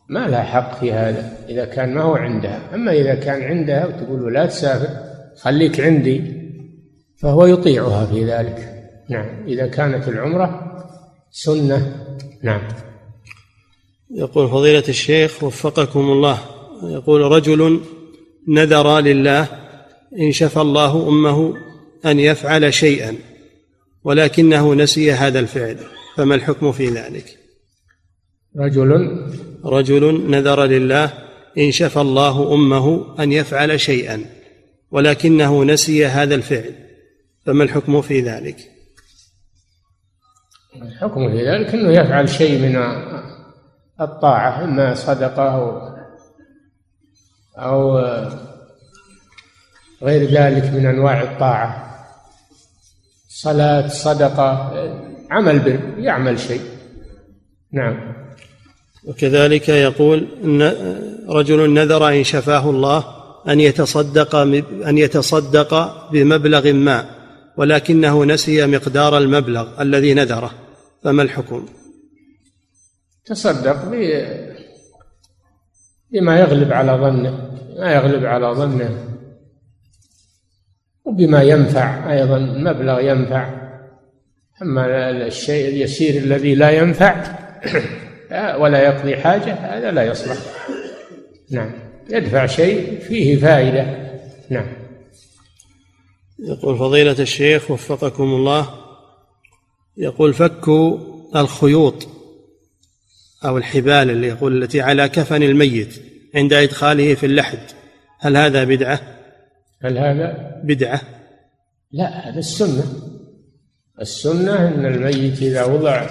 [0.10, 2.62] ما لها حق في هذا إذا كان ما هو عندها.
[2.74, 4.90] أما إذا كان عندها وتقول لا تسافر
[5.38, 6.34] خليك عندي
[7.18, 8.90] فهو يطيعها في ذلك.
[9.10, 9.46] نعم.
[9.48, 10.76] إذا كانت العمرة
[11.32, 12.06] سنة.
[12.44, 12.62] نعم.
[14.12, 16.40] يقول فضيلة الشيخ وفقكم الله.
[16.84, 17.82] يقول رجل
[18.48, 19.48] نذر لله
[20.20, 21.54] إن شفى الله أمه
[22.06, 23.16] أن يفعل شيئا
[24.04, 25.78] ولكنه نسي هذا الفعل
[26.16, 27.39] فما الحكم في ذلك؟
[28.58, 29.20] رجل
[29.66, 31.14] رجل نذر لله
[31.58, 34.26] إن شفى الله أمه أن يفعل شيئا
[34.92, 36.74] ولكنه نسي هذا الفعل.
[37.46, 38.58] فما الحكم في ذلك؟
[40.82, 42.76] الحكم في ذلك أنه يفعل شيء من
[44.02, 45.90] الطاعة إما صدقة أو
[47.58, 47.98] أو
[50.04, 51.86] غير ذلك من أنواع الطاعة.
[53.28, 54.72] صلاة صدقة
[55.32, 56.62] عمل بر يعمل شيء.
[57.72, 58.14] نعم.
[59.08, 60.28] وكذلك يقول
[61.30, 63.06] رجل نذر إن شفاه الله
[63.48, 64.36] أن يتصدق
[64.86, 65.74] أن يتصدق
[66.12, 67.06] بمبلغ ما
[67.58, 70.52] ولكنه نسي مقدار المبلغ الذي نذره.
[71.04, 71.66] فما الحكم؟
[73.26, 73.86] تصدق
[76.12, 79.06] بما يغلب على ظنه ما يغلب على ظنه.
[81.06, 83.70] وبما ينفع أيضا مبلغ ينفع.
[84.62, 87.49] أما الشيء اليسير الذي لا ينفع
[88.32, 90.38] ولا يقضي حاجة هذا لا يصلح.
[91.52, 91.72] نعم.
[92.10, 94.10] يدفع شيء فيه فائدة.
[94.50, 94.68] نعم.
[96.40, 98.70] يقول فضيلة الشيخ وفقكم الله
[99.98, 100.70] يقول فك
[101.36, 102.08] الخيوط
[103.46, 106.02] أو الحبال اللي يقول التي على كفن الميت
[106.36, 107.60] عند إدخاله في اللحد.
[108.20, 109.02] هل هذا بدعة؟
[109.84, 111.02] هل هذا؟ بدعة؟
[111.92, 112.84] لا هذا السنة.
[114.02, 116.06] السنة أن الميت إذا وضع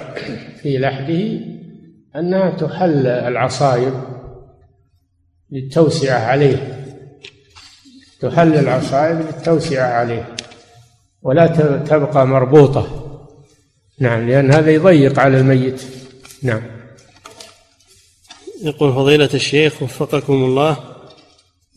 [0.61, 1.39] في لحده
[2.15, 3.93] أنها تحل العصائب
[5.51, 6.85] للتوسعة عليه.
[8.21, 10.35] تحل العصائب للتوسعة عليه.
[11.21, 13.05] ولا تبقى مربوطة.
[13.99, 15.83] نعم لأن هذا يضيق على الميت.
[16.43, 16.61] نعم.
[18.63, 20.77] يقول فضيلة الشيخ وفقكم الله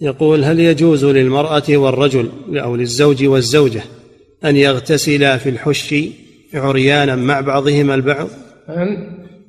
[0.01, 3.83] يقول هل يجوز للمرأة والرجل أو للزوج والزوجة
[4.45, 5.95] أن يغتسلا في الحش
[6.55, 8.29] عريانا مع بعضهما البعض؟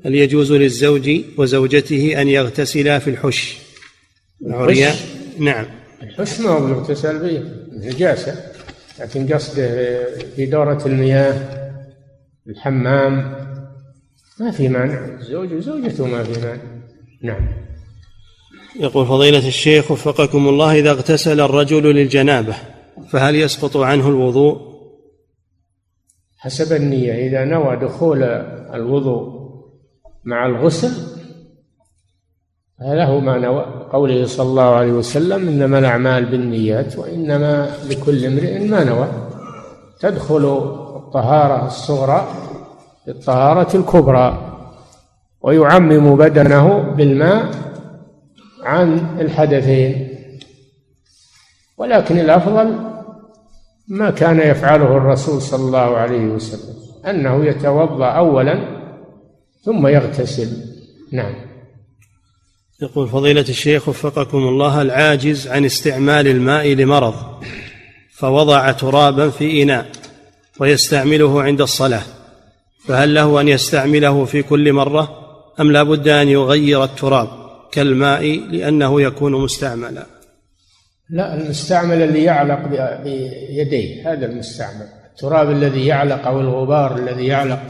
[0.05, 3.57] هل يجوز للزوج وزوجته أن يغتسلا في الحش
[4.47, 4.95] عريان؟
[5.39, 5.65] نعم.
[6.03, 7.43] الحش ما هو يغتسل به
[7.87, 8.35] نجاسة
[8.99, 9.97] لكن قصده
[10.35, 11.63] في دورة المياه
[12.47, 13.35] الحمام
[14.39, 15.05] ما في مانع.
[15.19, 16.61] الزوج وزوجته ما في مانع.
[17.21, 17.47] نعم.
[18.79, 22.55] يقول فضيلة الشيخ وفقكم الله إذا اغتسل الرجل للجنابة
[23.11, 24.72] فهل يسقط عنه الوضوء؟
[26.43, 28.23] حسب النية إذا نوى دخول
[28.73, 29.43] الوضوء
[30.23, 30.91] مع الغسل
[32.79, 33.65] فله ما نوى.
[33.91, 39.07] قوله صلى الله عليه وسلم إنما الأعمال بالنيات وإنما لكل امرئ ما نوى.
[39.99, 40.45] تدخل
[40.95, 42.27] الطهارة الصغرى
[43.07, 44.57] بالطهارة الكبرى
[45.41, 47.51] ويعمم بدنه بالماء
[48.63, 50.09] عن الحدثين.
[51.77, 52.92] ولكن الأفضل
[53.87, 56.75] ما كان يفعله الرسول صلى الله عليه وسلم
[57.05, 58.83] أنه يتوضأ اولا
[59.65, 60.47] ثم يغتسل.
[61.11, 61.33] نعم.
[62.81, 67.13] يقول فضيلة الشيخ وفقكم الله العاجز عن استعمال الماء لمرض
[68.13, 69.91] فوضع ترابا في إناء
[70.59, 72.03] ويستعمله عند الصلاة
[72.85, 75.19] فهل له أن يستعمله في كل مرة
[75.59, 77.27] أم لا بد أن يغير التراب
[77.71, 80.12] كالماء لأنه يكون مستعملا؟
[81.09, 82.67] لا المستعمل اللي يعلق
[83.03, 84.87] بيديه هذا المستعمل.
[85.11, 87.61] التراب الذي يعلق أو الغبار الذي يعلق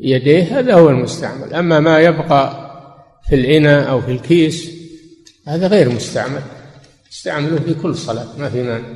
[0.00, 1.54] يديه هذا هو المستعمل.
[1.54, 2.70] أما ما يبقى
[3.28, 4.70] في الإناء أو في الكيس
[5.48, 6.42] هذا غير مستعمل.
[7.12, 8.88] استعمله في كل صلاة ما في مانع.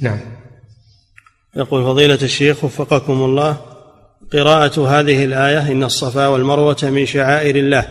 [0.00, 0.18] نعم.
[1.56, 3.56] يقول فضيلة الشيخ وفقكم الله
[4.32, 7.88] قراءة هذه الآية إن الصفا والمروة من شعائر الله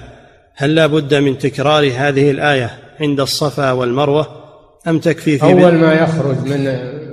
[0.55, 4.36] هل لا بد من تكرار هذه الآية عند الصفا والمروة؟
[4.88, 6.63] أم تكفي في أول ما يخرج من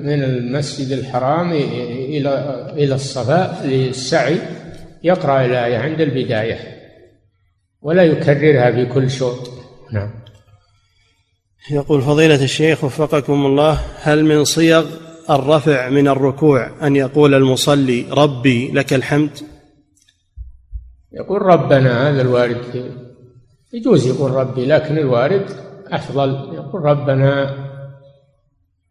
[0.04, 2.30] من المسجد الحرام إلى
[2.76, 4.38] إلى الصفا للسعي
[5.02, 6.58] يقرأ الآية عند البداية
[7.82, 9.50] ولا يكررها في كل شوط.
[9.92, 10.10] نعم.
[11.70, 14.86] يقول فضيلة الشيخ وفقكم الله هل من صيغ
[15.30, 19.30] الرفع من الركوع أن يقول المصلي ربي لك الحمد؟
[21.12, 22.92] يقول ربنا هذا الوارد.
[23.72, 25.46] يجوز يقول ربي لكن الوارد
[25.92, 26.54] أفضل.
[26.54, 27.63] يقول ربنا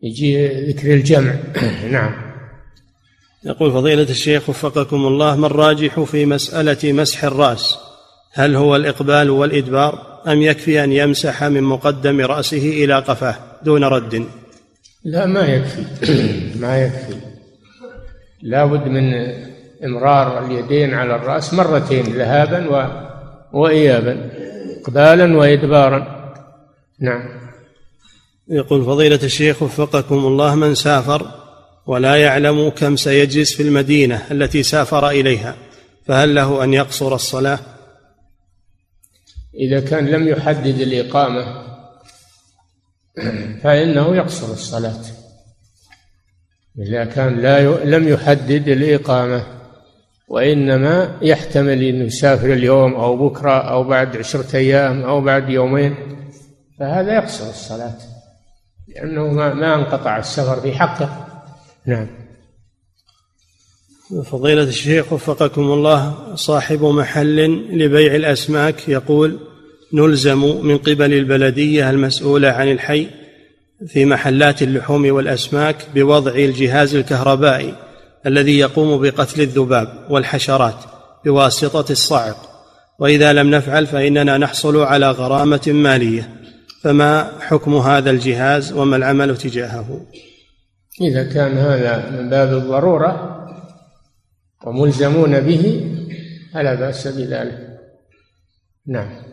[0.04, 1.36] يجي ذكر الجمع.
[1.92, 2.34] نعم.
[3.46, 7.78] يقول فضيلة الشيخ وفقكم الله ما الراجح في مسألة مسح الرأس؟
[8.34, 14.26] هل هو الإقبال والإدبار أم يكفي أن يمسح من مقدم رأسه إلى قفاه دون رد؟
[15.04, 15.84] لا ما يكفي.
[16.62, 17.16] ما يكفي.
[18.42, 19.14] لابد من
[19.86, 23.04] إمرار اليدين على الرأس مرتين ذهابا و...
[23.60, 24.30] وإيابا
[24.82, 26.34] إقبالا وإدبارا.
[27.00, 27.43] نعم.
[28.48, 31.32] يقول فضيلة الشيخ وفقكم الله من سافر
[31.88, 35.56] ولا يعلم كم سيجلس في المدينة التي سافر إليها
[36.06, 37.60] فهل له أن يقصر الصلاة؟
[39.60, 41.64] إذا كان لم يحدد الإقامة
[43.64, 45.02] فإنه يقصر الصلاة.
[46.80, 49.44] إذا كان لا لم يحدد الإقامة
[50.28, 55.96] وإنما يحتمل أن يسافر اليوم أو بكرة أو بعد عشرة أيام أو بعد يومين
[56.80, 58.13] فهذا يقصر الصلاة.
[58.96, 61.26] لأنه ما, ما انقطع السفر في حقه.
[61.86, 62.08] نعم.
[64.26, 67.46] فضيلة الشيخ وفقكم الله صاحب محل
[67.78, 69.40] لبيع الأسماك يقول
[69.94, 73.08] نلزم من قبل البلدية المسؤولة عن الحي
[73.88, 77.76] في محلات اللحوم والأسماك بوضع الجهاز الكهربائي
[78.26, 80.76] الذي يقوم بقتل الذباب والحشرات
[81.26, 82.50] بواسطة الصعق.
[83.00, 86.43] وإذا لم نفعل فإننا نحصل على غرامة مالية.
[86.84, 90.06] فما حكم هذا الجهاز وما العمل تجاهه
[91.02, 93.40] إذا كان هذا من باب الضرورة
[94.66, 95.92] وملزمون به
[96.54, 97.80] فلا بأس بذلك
[98.88, 99.24] نعم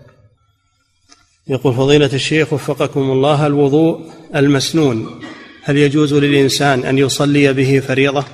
[1.48, 4.01] يقول فضيلة الشيخ وفقكم الله الوضوء
[4.36, 5.20] المسنون
[5.62, 8.24] هل يجوز للإنسان أن يصلي به فريضة؟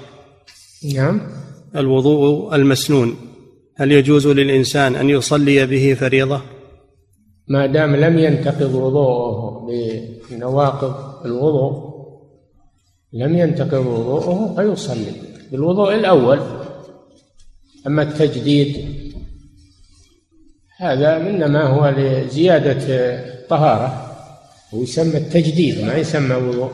[0.94, 1.20] نعم
[1.76, 3.16] الوضوء المسنون
[3.76, 6.55] هل يجوز للإنسان أن يصلي به فريضة؟
[7.48, 9.66] ما دام لم ينتقض وضوءه
[10.30, 11.96] بنواقض الوضوء
[13.12, 15.12] لم ينتقض وضوءه فيصلي
[15.52, 16.40] بالوضوء الأول.
[17.86, 18.76] أما التجديد
[20.76, 22.84] هذا إنما هو لزيادة
[23.48, 24.16] طهارة
[24.72, 26.70] ويسمى التجديد ما يسمى وضوء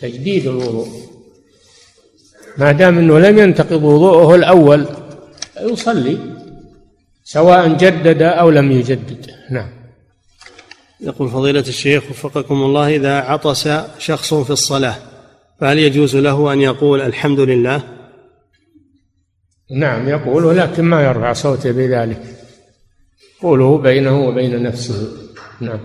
[0.00, 0.88] تجديد الوضوء.
[2.58, 4.86] ما دام إنه لم ينتقض وضوءه الأول
[5.60, 6.18] يصلي
[7.24, 9.30] سواء جدد أو لم يجدد.
[9.50, 9.75] نعم.
[11.00, 13.68] يقول فضيلة الشيخ وفقكم الله إذا عطس
[13.98, 14.96] شخص في الصلاة
[15.60, 17.82] فهل يجوز له أن يقول الحمد لله؟
[19.70, 22.22] نعم يقول ولكن ما يرفع صوته بذلك.
[23.42, 25.08] قوله بينه وبين نفسه.
[25.60, 25.80] نعم.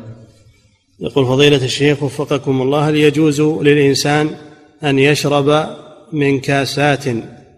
[1.00, 4.30] يقول فضيلة الشيخ وفقكم الله هل يجوز للإنسان
[4.84, 5.68] أن يشرب
[6.14, 7.06] من كاسات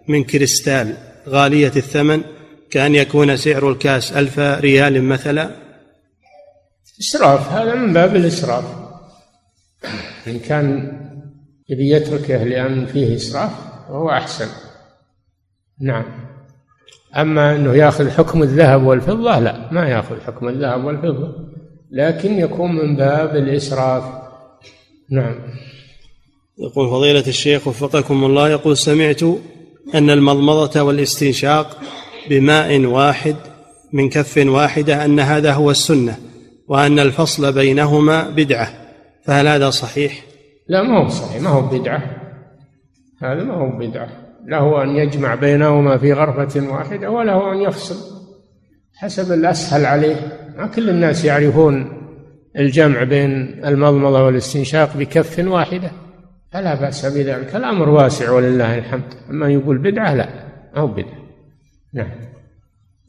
[0.08, 0.96] من كريستال
[1.28, 2.22] غالية الثمن
[2.70, 5.63] كأن يكون سعر الكاس ألف ريال مثلا؟
[7.00, 8.64] إسراف هذا من باب الإسراف
[10.26, 10.98] إن كان
[11.68, 13.50] يبي يتركه لأن فيه إسراف
[13.88, 14.46] فهو أحسن.
[15.80, 16.04] نعم.
[17.16, 21.34] أما أنه يأخذ حكم الذهب والفضة لا ما يأخذ حكم الذهب والفضة
[21.90, 24.04] لكن يكون من باب الإسراف
[25.10, 25.34] نعم.
[26.58, 29.22] يقول فضيلة الشيخ وفقكم الله يقول سمعت
[29.94, 31.78] أن المضمضة والاستنشاق
[32.30, 33.36] بماء واحد
[33.92, 36.16] من كف واحدة أن هذا هو السنة.
[36.68, 38.68] وأن الفصل بينهما بدعة
[39.24, 40.24] فهل هذا صحيح؟
[40.68, 42.02] لا ما هو صحيح ما هو بدعة.
[43.22, 44.08] هذا ما هو بدعة.
[44.46, 48.14] له أن يجمع بينهما في غرفة واحدة وله أن يفصل
[48.96, 50.16] حسب الأسهل عليه.
[50.56, 51.92] ما كل الناس يعرفون
[52.58, 53.30] الجمع بين
[53.64, 55.90] المضمضة والاستنشاق بكف واحدة.
[56.52, 57.56] فلا بأس بذلك.
[57.56, 59.14] الأمر واسع ولله الحمد.
[59.30, 60.28] أما يقول بدعة لا
[60.76, 61.24] أو بدعة.
[61.94, 62.33] نعم.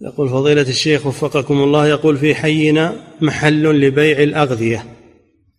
[0.01, 4.85] يقول فضيلة الشيخ وفقكم الله يقول في حينا محل لبيع الأغذية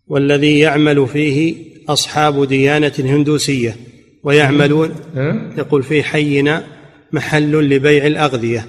[0.08, 1.54] والذي يعمل فيه
[1.88, 3.76] أصحاب ديانة هندوسية
[4.24, 4.94] ويعملون
[5.58, 6.64] يقول في حينا
[7.12, 8.66] محل لبيع الأغذية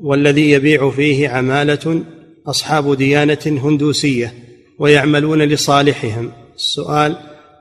[0.00, 2.02] والذي يبيع فيه عمالة
[2.46, 4.34] أصحاب ديانة هندوسية
[4.78, 6.32] ويعملون لصالحهم.
[6.56, 7.16] السؤال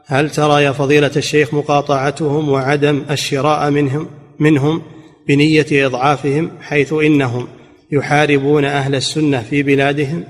[0.06, 4.08] هل ترى يا فضيلة الشيخ مقاطعتهم وعدم الشراء منهم
[4.40, 4.82] منهم
[5.30, 7.48] بنية إضعافهم حيث إنهم
[7.92, 10.24] يحاربون أهل السنة في بلادهم؟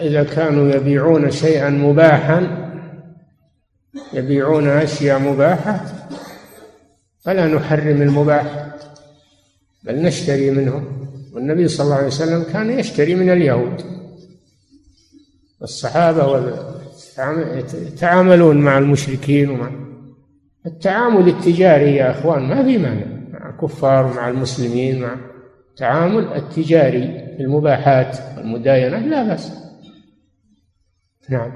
[0.00, 2.70] إذا كانوا يبيعون شيئا مباحا
[4.12, 5.84] يبيعون أشياء مباحة
[7.24, 8.74] فلا نحرم المباح
[9.82, 11.08] بل نشتري منهم.
[11.32, 13.82] والنبي صلى الله عليه وسلم كان يشتري من اليهود.
[15.62, 16.52] الصحابة
[17.74, 19.83] يتعاملون مع المشركين ومع
[20.66, 25.16] التعامل التجاري يا أخوان ما في مانع مع الكفار ومع المسلمين مع
[25.70, 27.00] التعامل التجاري
[27.36, 29.52] في المباحات والمداينة لا بأس.
[31.30, 31.52] نعم.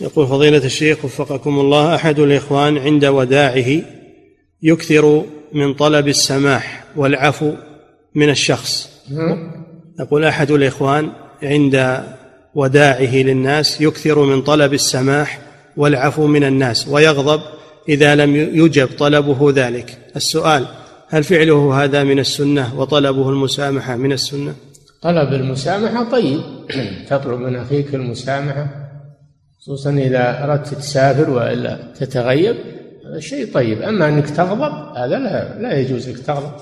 [0.00, 3.82] يقول فضيلة الشيخ وفقكم الله أحد الإخوان عند وداعه
[4.62, 7.52] يكثر من طلب السماح والعفو
[8.14, 8.90] من الشخص.
[10.00, 11.12] يقول أحد الإخوان
[11.42, 12.04] عند
[12.54, 15.38] وداعه للناس يكثر من طلب السماح
[15.76, 17.40] والعفو من الناس ويغضب
[17.88, 19.98] إذا لم يجب طلبه ذلك.
[20.16, 20.66] السؤال
[21.08, 24.54] هل فعله هذا من السنة وطلبه المسامحة من السنة؟
[25.02, 26.40] طلب المسامحة طيب.
[27.10, 28.66] تطلب من أخيك المسامحة
[29.60, 32.56] خصوصا إذا أردت تسافر وإلا تتغيب
[33.06, 33.82] هذا شيء طيب.
[33.82, 36.52] أما أنك تغضب هذا لا لا يجوز لك تغضب.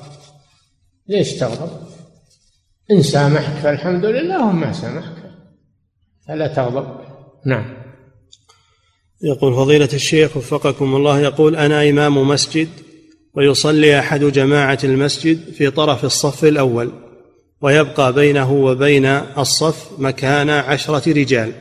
[1.09, 1.71] ليش تغضب؟
[2.91, 5.17] إن سامحك فالحمد لله وما سامحك
[6.29, 6.87] فلا تغضب.
[7.47, 7.78] نعم.
[9.23, 12.69] يقول فضيلة الشيخ وفقكم الله يقول أنا إمام مسجد
[13.35, 16.93] ويصلي أحد جماعة المسجد في طرف الصف الأول
[17.63, 19.07] ويبقى بينه وبين
[19.39, 21.53] الصف مكان عشرة رجال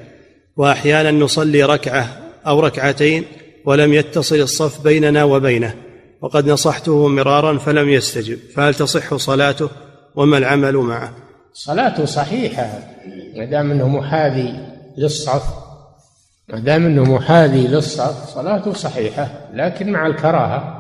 [0.58, 3.24] وأحيانا نصلي ركعة أو ركعتين
[3.66, 5.76] ولم يتصل الصف بيننا وبينه
[6.22, 9.70] وقد نصحته مرارا فلم يستجب فهل تصح صلاته؟
[10.16, 11.14] وما العمل معه؟
[11.54, 12.80] صلاته صحيحة
[13.36, 14.54] ما دام أنه محاذي
[14.98, 15.67] للصف
[16.48, 20.78] ما دام أنه محاذي للصف صلاته صحيحة لكن مع الكراهة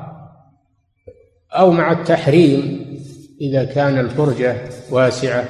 [1.51, 2.87] أو مع التحريم
[3.41, 4.55] إذا كان الفرجة
[4.91, 5.45] واسعة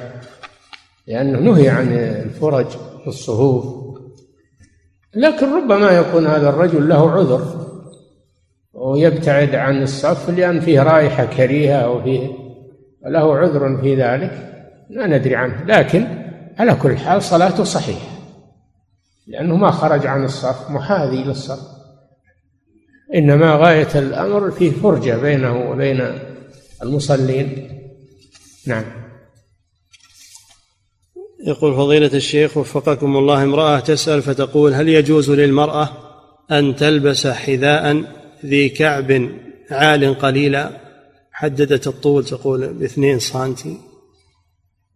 [1.06, 2.66] لأنه نهي عن الفرج
[3.02, 3.88] في الصفوف
[5.14, 7.68] لكن ربما يكون هذا الرجل له عذر
[8.72, 12.28] ويبتعد عن الصف لأن فيه رائحة كريهة أو فيه
[13.06, 14.48] له عذر في ذلك
[14.90, 15.64] لا ندري عنه.
[15.64, 16.06] لكن
[16.58, 18.17] على كل حال صلاته صحيحة.
[19.28, 21.60] لأنه ما خرج عن الصف محاذي للصف
[23.14, 26.18] إنما غاية الأمر فيه فرجة بينه وبين
[26.82, 27.68] المصلين.
[28.66, 28.84] نعم.
[31.46, 35.88] يقول فضيلة الشيخ وفقكم الله امرأة تسأل فتقول هل يجوز للمرأة
[36.50, 38.04] أن تلبس حذاء
[38.46, 39.30] ذي كعب
[39.70, 40.70] عال قليلا؟
[41.32, 43.76] حددت الطول تقول باثنين سنتي.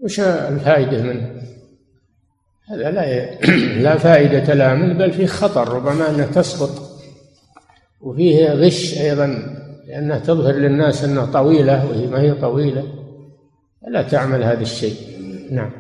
[0.00, 1.51] وش الفائدة منه؟
[2.72, 3.34] هذا لا
[3.82, 6.70] لا فائدة لها منه بل فيه خطر ربما أنها تسقط.
[8.00, 9.26] وفيه غش أيضا
[9.86, 12.84] لأنها تظهر للناس أنها طويلة وهي ما هي طويلة.
[13.88, 14.96] لا تعمل هذا الشيء.
[15.50, 15.70] نعم.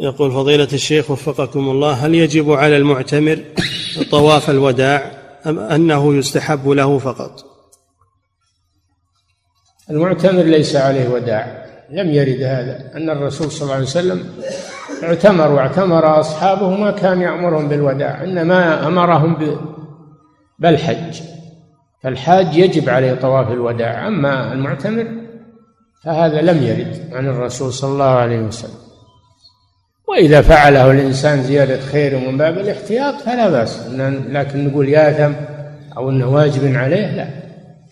[0.00, 3.38] يقول فضيلة الشيخ وفقكم الله هل يجب على المعتمر
[4.10, 5.10] طواف الوداع
[5.46, 7.44] أم أنه يستحب له فقط؟
[9.90, 11.66] المعتمر ليس عليه وداع.
[11.90, 12.90] لم يرد هذا.
[12.96, 14.24] أن الرسول صلى الله عليه وسلم
[15.02, 19.58] اعتمر واعتمر أصحابه ما كان يأمرهم بالوداع إنما أمرهم
[20.58, 21.20] بالحج.
[22.02, 25.06] فالحاج يجب عليه طواف الوداع أما المعتمر
[26.04, 28.80] فهذا لم يرد عن الرسول صلى الله عليه وسلم.
[30.08, 33.86] وإذا فعله الإنسان زيادة خير من باب الاحتياط فلا بأس
[34.28, 35.32] لكن نقول ياثم
[35.96, 37.28] أو أنه واجب عليه لا.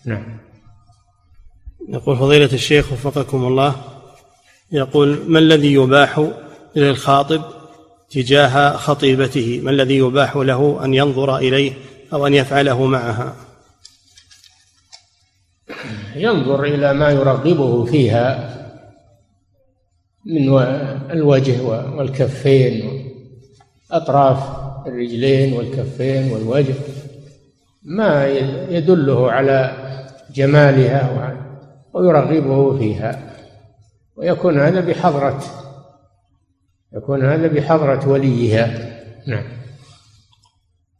[0.05, 0.39] نعم.
[1.89, 3.75] يقول فضيلة الشيخ وفقكم الله
[4.71, 6.27] يقول ما الذي يباح
[6.75, 7.41] للخاطب
[8.09, 11.73] تجاه خطيبته ما الذي يباح له أن ينظر إليه
[12.13, 13.35] أو أن يفعله معها؟
[16.15, 18.55] ينظر إلى ما يرغبه فيها
[20.25, 20.59] من
[21.11, 21.61] الوجه
[21.97, 23.05] والكفين
[23.91, 24.39] أطراف
[24.87, 26.75] الرجلين والكفين والوجه
[27.83, 28.27] ما
[28.69, 29.73] يدله على
[30.35, 31.35] جمالها
[31.93, 33.33] ويرغبه فيها
[34.15, 35.43] ويكون هذا بحضرة
[36.95, 38.99] يكون هذا بحضرة وليها.
[39.27, 39.43] نعم.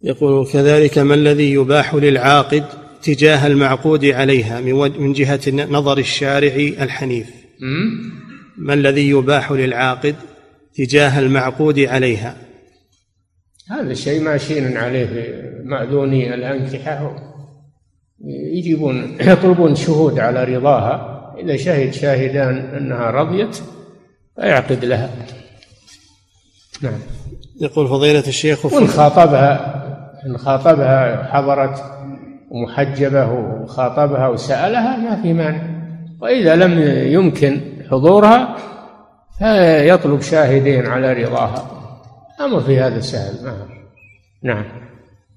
[0.02, 2.64] يقول كذلك ما الذي يباح للعاقد
[3.02, 4.62] تجاه المعقود عليها
[5.00, 7.30] من جهة نظر الشارع الحنيف؟
[8.58, 10.16] ما الذي يباح للعاقد
[10.76, 12.36] تجاه المعقود عليها؟
[13.70, 15.08] هذا الشيء ماشيين عليه
[15.64, 17.16] مأذوني الأنكحة
[18.54, 21.16] يجيبون يطلبون شهود على رضاها.
[21.44, 23.58] إذا شهد شاهدان أنها رضيت
[24.36, 25.10] فيعقد لها.
[26.82, 27.00] نعم.
[27.62, 29.76] يقول فضيلة الشيخ وإن خاطبها
[30.26, 31.84] إن خاطبها حضرت
[32.52, 35.62] محجبة وخاطبها وسألها ما في مانع.
[36.22, 36.80] وإذا لم
[37.14, 37.62] يمكن
[37.92, 38.56] حضورها
[39.38, 41.80] فيطلب شاهدين على رضاها.
[42.42, 43.68] أمر في هذا سهل ما
[44.44, 44.66] نعم.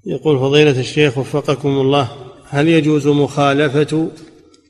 [0.06, 2.08] يقول فضيلة الشيخ وفقكم الله
[2.48, 4.08] هل يجوز مخالفة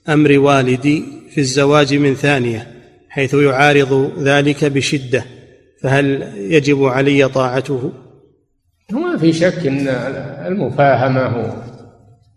[0.09, 2.67] أمر والدي في الزواج من ثانية
[3.09, 5.25] حيث يعارض ذلك بشدة؟
[5.83, 7.93] فهل يجب علي طاعته؟
[8.93, 9.89] ما في شك أن
[10.47, 11.55] المفاهمة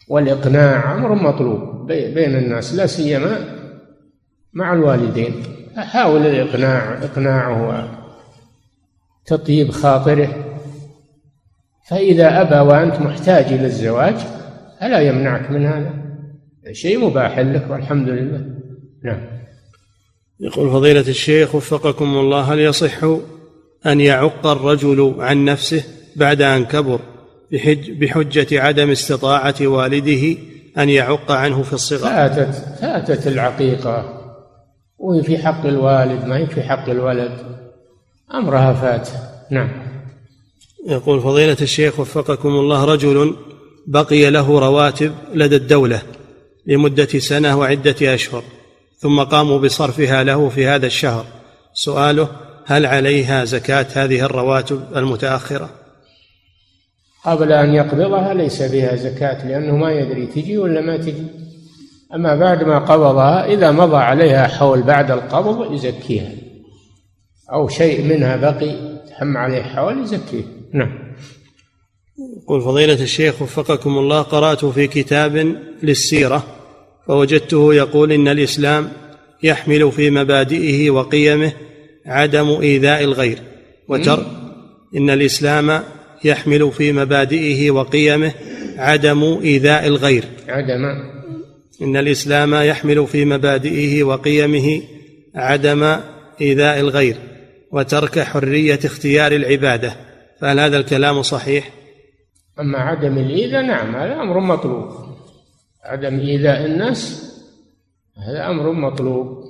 [0.08, 3.38] والإقناع أمر مطلوب بين الناس لا سيما
[4.54, 5.34] مع الوالدين.
[5.76, 7.90] حاول الإقناع إقناعه
[9.32, 10.46] وتطيب خاطره.
[11.90, 14.16] فإذا أبى وأنت محتاج إلى الزواج
[14.82, 15.94] فلا يمنعك من هذا؟
[16.72, 18.46] شيء مباح لك والحمد لله.
[19.04, 19.20] نعم.
[20.40, 23.04] يقول فضيلة الشيخ وفقكم الله هل يصح
[23.86, 25.84] أن يعق الرجل عن نفسه
[26.16, 27.00] بعد أن كبر
[27.52, 30.38] بحج بحجة عدم استطاعة والده
[30.78, 32.00] أن يعق عنه في الصغر.
[32.00, 34.22] فاتت فاتت العقيقة.
[34.98, 37.32] وهي في حق الوالد ما هي في حق الولد
[38.34, 39.10] أمرها فات.
[39.52, 39.70] نعم.
[40.88, 43.36] يقول فضيلة الشيخ وفقكم الله رجل
[43.88, 46.02] بقي له رواتب لدى الدولة
[46.68, 48.44] لمدة سنة وعدة أشهر
[48.98, 51.26] ثم قاموا بصرفها له في هذا الشهر.
[51.74, 55.70] سؤاله هل عليها زكاة هذه الرواتب المتأخرة؟
[57.26, 61.28] قبل أن يقبضها ليس فيها زكاة لأنه ما يدري تجي ولا ما تجي.
[62.14, 66.32] أما بعد ما قبضها إذا مضى عليها حول بعد القبض يزكيها.
[67.54, 70.44] أو شيء منها بقي تحم عليه حول يزكيه.
[70.74, 71.16] نعم.
[72.44, 76.44] يقول فضيلة الشيخ وفقكم الله قرأت في كتاب للسيرة
[77.08, 78.92] فوجدته يقول إن الإسلام
[79.44, 81.54] يحمل في مبادئه وقيمه
[82.06, 83.40] عدم إيذاء الغير
[83.88, 84.26] وتر
[84.96, 85.84] إن الإسلام
[86.24, 88.32] يحمل في مبادئه وقيمه
[88.78, 90.24] عدم إيذاء الغير.
[90.48, 90.86] عدم.
[91.82, 94.82] إن الإسلام يحمل في مبادئه وقيمه
[95.36, 95.98] عدم
[96.42, 97.16] إيذاء الغير
[97.72, 99.96] وترك حرية اختيار العبادة.
[100.42, 101.70] فهل هذا الكلام صحيح؟
[102.60, 104.90] أما عدم الإيذاء نعم هذا أمر مطلوب.
[105.84, 107.32] عدم إيذاء الناس
[108.18, 109.44] هذا أمر مطلوب.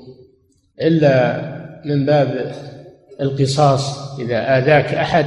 [0.81, 1.54] إلا
[1.85, 2.55] من باب
[3.21, 5.25] القصاص إذا آذاك أحد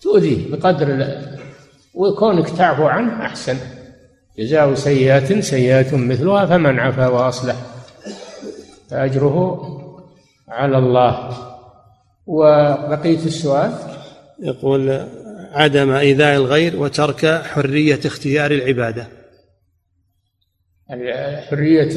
[0.00, 1.08] تؤذيه بقدر
[1.94, 3.56] وكونك تعفو عنه أحسن.
[4.38, 7.56] جزاء سيئات سيئات مثلها فمن عفا وأصلح.
[8.90, 9.66] فأجره
[10.48, 11.36] على الله.
[12.26, 13.72] وبقية السؤال؟
[14.42, 15.06] يقول
[15.52, 19.06] عدم إيذاء الغير وترك حرية اختيار العبادة.
[21.50, 21.94] حرية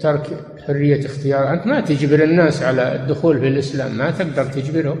[0.00, 1.52] ترك حرية اختيار.
[1.52, 4.98] أنت ما تجبر الناس على الدخول في الإسلام ما تقدر تجبرهم.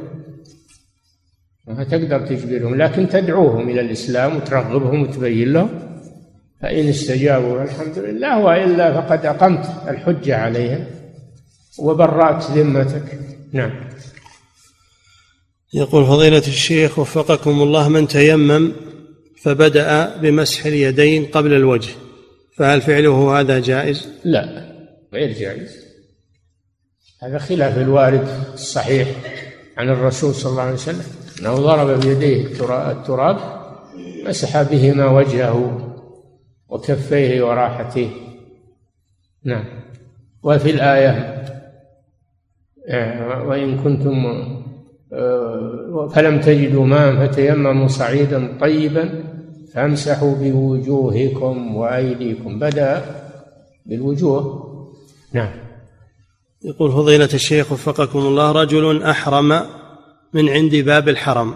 [1.66, 2.74] ما تقدر تجبرهم.
[2.74, 5.70] لكن تدعوهم إلى الإسلام وترغبهم وتبين لهم.
[6.62, 10.84] فإن استجابوا الحمد لله وإلا فقد أقمت الحجة عليهم
[11.78, 13.18] وبرأت ذمتك.
[13.52, 13.70] نعم.
[15.74, 18.72] يقول فضيلة الشيخ وفقكم الله من تيمم
[19.42, 22.07] فبدأ بمسح اليدين قبل الوجه.
[22.58, 24.64] فهل فعله هذا جائز؟ لا
[25.12, 25.88] غير جائز.
[27.22, 29.08] هذا خلاف الوارد الصحيح
[29.76, 31.04] عن الرسول صلى الله عليه وسلم.
[31.40, 32.46] انه ضرب بيديه
[32.90, 33.36] التراب
[34.26, 35.88] مسح بهما وجهه
[36.68, 38.10] وكفيه وراحته.
[39.44, 39.64] نعم.
[40.42, 41.44] وفي الآية
[42.88, 44.26] آه، وإن كنتم
[45.12, 49.24] آه، فلم تجدوا ماء فتيمموا صعيدا طيبا
[49.74, 52.58] فامسحوا بوجوهكم وأيديكم.
[52.58, 53.04] بدأ
[53.86, 54.68] بالوجوه.
[55.32, 55.50] نعم.
[56.64, 59.48] يقول فضيلة الشيخ وفقكم الله رجل أحرم
[60.34, 61.54] من عند باب الحرم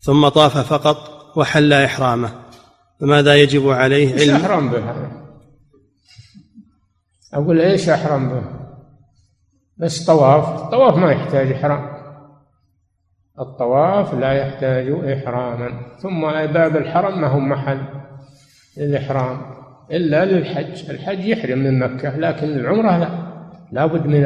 [0.00, 0.96] ثم طاف فقط
[1.36, 2.32] وحل إحرامه
[3.00, 4.84] فماذا يجب عليه علم؟ إيش أحرم به؟
[7.34, 8.42] أقول إيش أحرم به؟
[9.76, 10.62] بس طواف.
[10.62, 11.95] الطواف ما يحتاج إحرام.
[13.40, 15.96] الطواف لا يحتاج إحراما.
[16.02, 16.20] ثم
[16.52, 17.78] باب الحرم ما هو محل
[18.76, 19.40] للإحرام؟
[19.90, 20.90] إلا للحج.
[20.90, 23.26] الحج يحرم من مكة لكن العمرة لا.
[23.72, 24.24] لابد من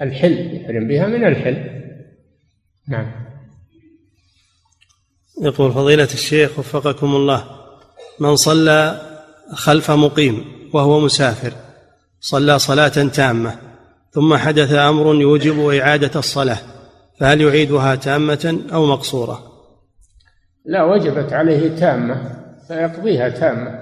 [0.00, 1.70] الحل يحرم بها من الحل.
[2.88, 3.06] نعم.
[5.42, 7.44] يقول فضيلة الشيخ وفقكم الله
[8.20, 9.00] من صلى
[9.54, 11.52] خلف مقيم وهو مسافر
[12.20, 13.58] صلى صلاة تامة
[14.12, 16.58] ثم حدث أمر يوجب إعادة الصلاة
[17.20, 19.42] فهل يعيدها تامة أو مقصورة؟
[20.64, 22.36] لا وجبت عليه تامة
[22.68, 23.80] فيقضيها تامة.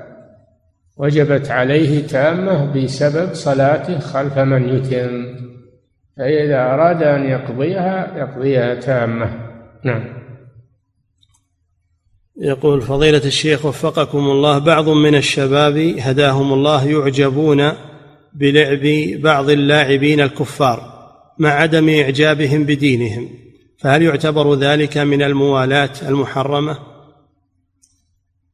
[0.96, 5.36] وجبت عليه تامة بسبب صلاته خلف من يتم
[6.16, 9.30] فإذا أراد أن يقضيها يقضيها تامة.
[9.84, 10.18] نعم.
[12.36, 17.72] يقول فضيلة الشيخ وفقكم الله بعض من الشباب هداهم الله يعجبون
[18.32, 18.82] بلعب
[19.22, 20.97] بعض اللاعبين الكفار.
[21.38, 23.28] مع عدم إعجابهم بدينهم
[23.78, 26.78] فهل يعتبر ذلك من الموالاة المحرمة؟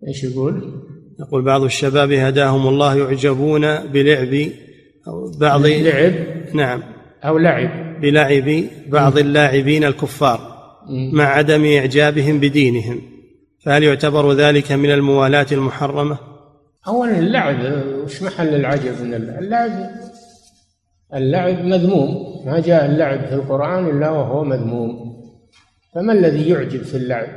[0.08, 0.82] إيش يقول؟
[1.20, 4.48] يقول بعض الشباب هداهم الله يعجبون بلعب
[5.08, 6.14] أو بعض لعب
[6.54, 6.82] نعم
[7.24, 10.54] أو لعب بلعب بعض اللاعبين الكفار
[11.12, 13.00] مع عدم إعجابهم بدينهم
[13.64, 16.18] فهل يعتبر ذلك من الموالاة المحرمة؟
[16.86, 17.56] أولا اللعب
[18.04, 19.90] وش محل العجب من اللعب اللعب
[21.12, 22.42] مذموم.
[22.46, 25.14] ما جاء اللعب في القرآن إلا وهو مذموم.
[25.94, 27.28] فما الذي يعجب في اللعب؟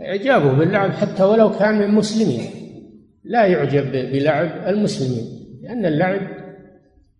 [0.00, 2.50] إعجابه باللعب حتى ولو كان من مسلمين.
[3.24, 6.20] لا يعجب بلعب المسلمين لأن اللعب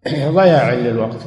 [0.35, 1.23] ضياع للوقت.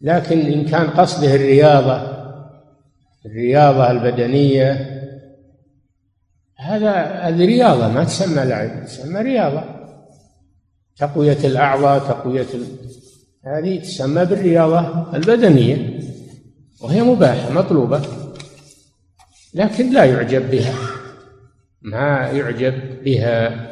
[0.00, 2.22] لكن إن كان قصده الرياضة
[3.26, 4.98] الرياضة البدنية
[6.56, 9.81] هذا هذه رياضة ما تسمى لعب تسمى رياضة.
[10.98, 12.66] تقوية الأعضاء تقوية ال...
[13.44, 16.00] هذه تسمى بالرياضة البدنية
[16.80, 18.02] وهي مباحة مطلوبة
[19.54, 20.74] لكن لا يعجب بها.
[21.82, 23.68] ما يعجب بها؟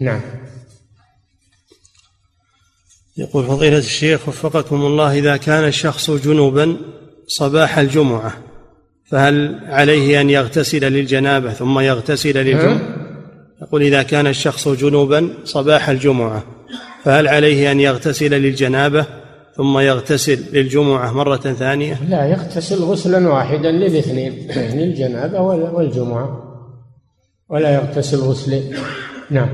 [0.00, 0.20] نعم.
[3.16, 6.76] يقول فضيلة الشيخ وفقكم الله إذا كان الشخص جنوبا
[7.26, 8.32] صباح الجمعة
[9.10, 12.89] فهل عليه أن يغتسل للجنابة ثم يغتسل للجمعة؟
[13.62, 16.44] يقول إذا كان الشخص جنوبا صباح الجمعة
[17.04, 19.06] فهل عليه أن يغتسل للجنابة
[19.56, 26.50] ثم يغتسل للجمعة مرة ثانية؟ لا يغتسل غسلا واحدا للاثنين للجنابة والجمعة.
[27.48, 28.74] ولا يغتسل غسلين
[29.30, 29.48] نعم.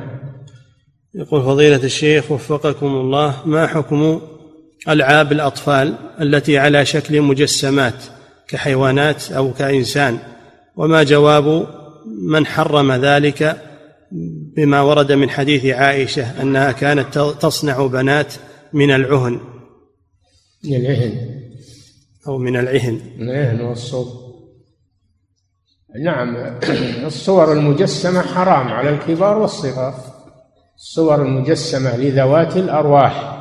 [1.15, 4.21] يقول فضيلة الشيخ وفقكم الله ما حكم
[4.89, 7.95] ألعاب الأطفال التي على شكل مجسمات
[8.49, 10.19] كحيوانات أو كإنسان؟
[10.77, 11.67] وما جواب
[12.23, 13.57] من حرم ذلك
[14.57, 18.35] بما ورد من حديث عائشة أنها كانت تصنع بنات
[18.73, 19.41] من العهن.
[20.65, 21.41] من العهن.
[22.29, 23.01] أو من العهن.
[23.19, 24.09] من العهن والصوف
[26.05, 26.37] نعم.
[27.07, 29.95] الصور المجسمة حرام على الكبار والصغار.
[30.77, 33.37] الصور المجسمة لذوات الأرواح.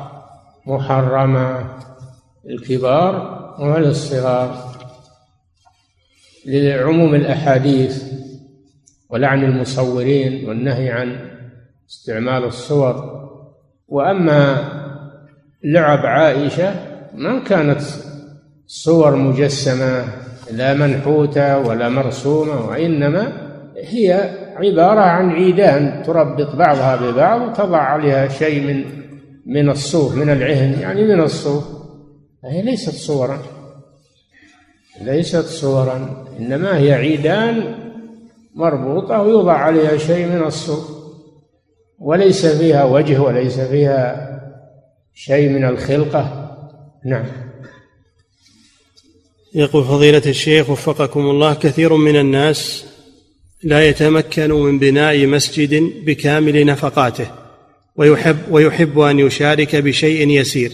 [0.66, 1.76] محرمة
[2.50, 3.14] الكبار
[3.60, 4.74] وللصغار.
[6.46, 8.05] لعموم الأحاديث.
[9.08, 11.18] ولعن المصورين والنهي عن
[11.90, 13.16] استعمال الصور.
[13.88, 14.72] وأما
[15.64, 16.74] لعب عائشة
[17.14, 17.80] ما كانت
[18.66, 20.04] صور مجسمة
[20.52, 23.32] لا منحوتة ولا مرسومة وإنما
[23.76, 28.84] هي عبارة عن عيدان تربط بعضها ببعض وتضع عليها شيء من
[29.46, 31.64] من الصوف من العهن يعني من الصوف.
[32.44, 33.38] هي ليست صورا
[35.02, 37.74] ليست صورا إنما هي عيدان
[38.56, 40.90] مربوطة ويوضع عليها شيء من الصوف
[41.98, 44.30] وليس فيها وجه وليس فيها
[45.14, 46.50] شيء من الخلقة.
[47.04, 47.24] نعم.
[49.54, 52.84] يقول فضيلة الشيخ وفقكم الله كثير من الناس
[53.62, 57.26] لا يتمكن من بناء مسجد بكامل نفقاته
[57.96, 60.72] ويحب ويحب أن يشارك بشيء يسير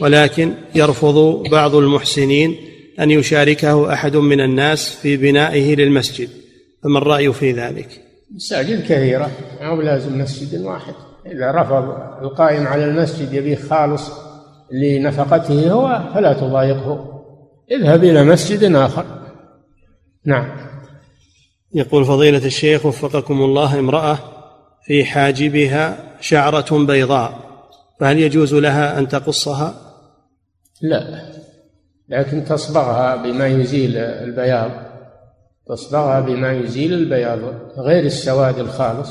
[0.00, 2.56] ولكن يرفض بعض المحسنين
[3.00, 6.41] أن يشاركه أحد من الناس في بنائه للمسجد.
[6.82, 8.00] فما الرأي في ذلك؟
[8.34, 9.30] مساجد كثيرة
[9.60, 10.94] أو لازم مسجد واحد.
[11.26, 11.84] إذا رفض
[12.22, 14.10] القائم على المسجد يبيه خالص
[14.72, 17.22] لنفقته هو فلا تضايقه.
[17.70, 19.04] اذهب إلى مسجد آخر.
[20.24, 20.48] نعم.
[21.74, 24.18] يقول فضيلة الشيخ وفقكم الله امرأة
[24.86, 27.38] في حاجبها شعرة بيضاء
[28.00, 29.74] فهل يجوز لها أن تقصها؟
[30.82, 31.32] لا
[32.08, 34.91] لكن تصبغها بما يزيل البياض.
[35.66, 37.38] تصبغها بما يزيل البياض
[37.78, 39.10] غير السواد الخالص.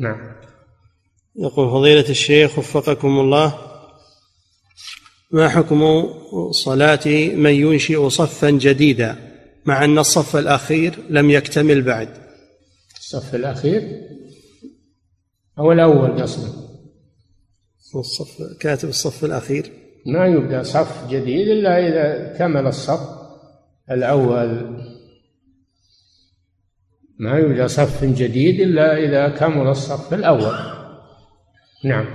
[0.00, 0.30] نعم.
[1.36, 3.58] يقول فضيلة الشيخ وفقكم الله
[5.30, 6.04] ما حكم
[6.50, 9.16] صلاة من ينشئ صفا جديدا
[9.64, 12.08] مع أن الصف الأخير لم يكتمل بعد؟
[12.98, 13.82] الصف الأخير؟
[15.58, 16.52] أو الأول قصدي.
[17.96, 19.72] الصف كاتب الصف الأخير.
[20.06, 23.00] ما يبدأ صف جديد إلا إذا كمل الصف
[23.90, 24.80] الأول.
[27.20, 30.54] ما يوجد صف جديد إلا إذا كمل الصف الأول.
[31.84, 32.06] نعم.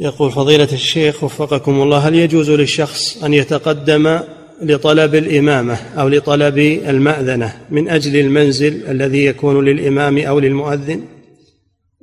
[0.00, 4.20] يقول فضيلة الشيخ وفقكم الله هل يجوز للشخص أن يتقدم
[4.62, 11.04] لطلب الإمامة أو لطلب المأذنة من أجل المنزل الذي يكون للإمام أو للمؤذن؟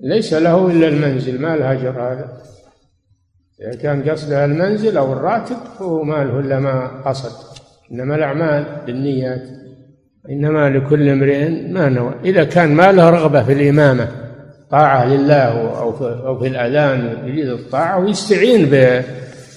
[0.04, 2.44] ليس له إلا المنزل ما الهجر هذا.
[3.62, 7.32] إذا كان قصده المنزل أو الراتب فهو ما له إلا ما قصد.
[7.92, 9.63] إنما الأعمال بالنيات.
[10.30, 12.14] إنما لكل امرئ ما نوى.
[12.26, 14.08] إذا كان ما له رغبة في الإمامة
[14.72, 18.70] طاعة لله أو في, أو في الأذان يريد الطاعة ويستعين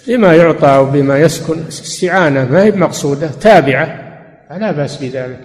[0.09, 1.59] بما يعطى أو بما يسكن.
[1.69, 4.07] استعانة ما هي مقصودة تابعة.
[4.51, 5.41] فلا بأس بذلك.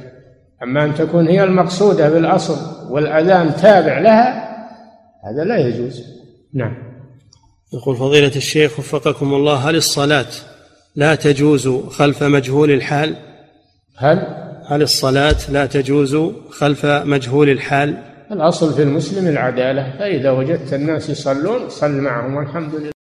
[0.64, 2.58] أما أن تكون هي المقصودة بالأصل
[2.90, 4.52] والأذان تابع لها
[5.24, 6.04] هذا لا يجوز.
[6.54, 6.74] نعم.
[7.74, 10.26] يقول فضيلة الشيخ وفقكم الله هل الصلاة
[10.96, 13.16] لا تجوز خلف مجهول الحال؟
[13.98, 16.18] هل؟ هل الصلاة لا تجوز
[16.50, 17.98] خلف مجهول الحال.
[18.32, 23.01] الأصل في المسلم العدالة فإذا وجدت الناس يصلون صل معهم والحمد لله.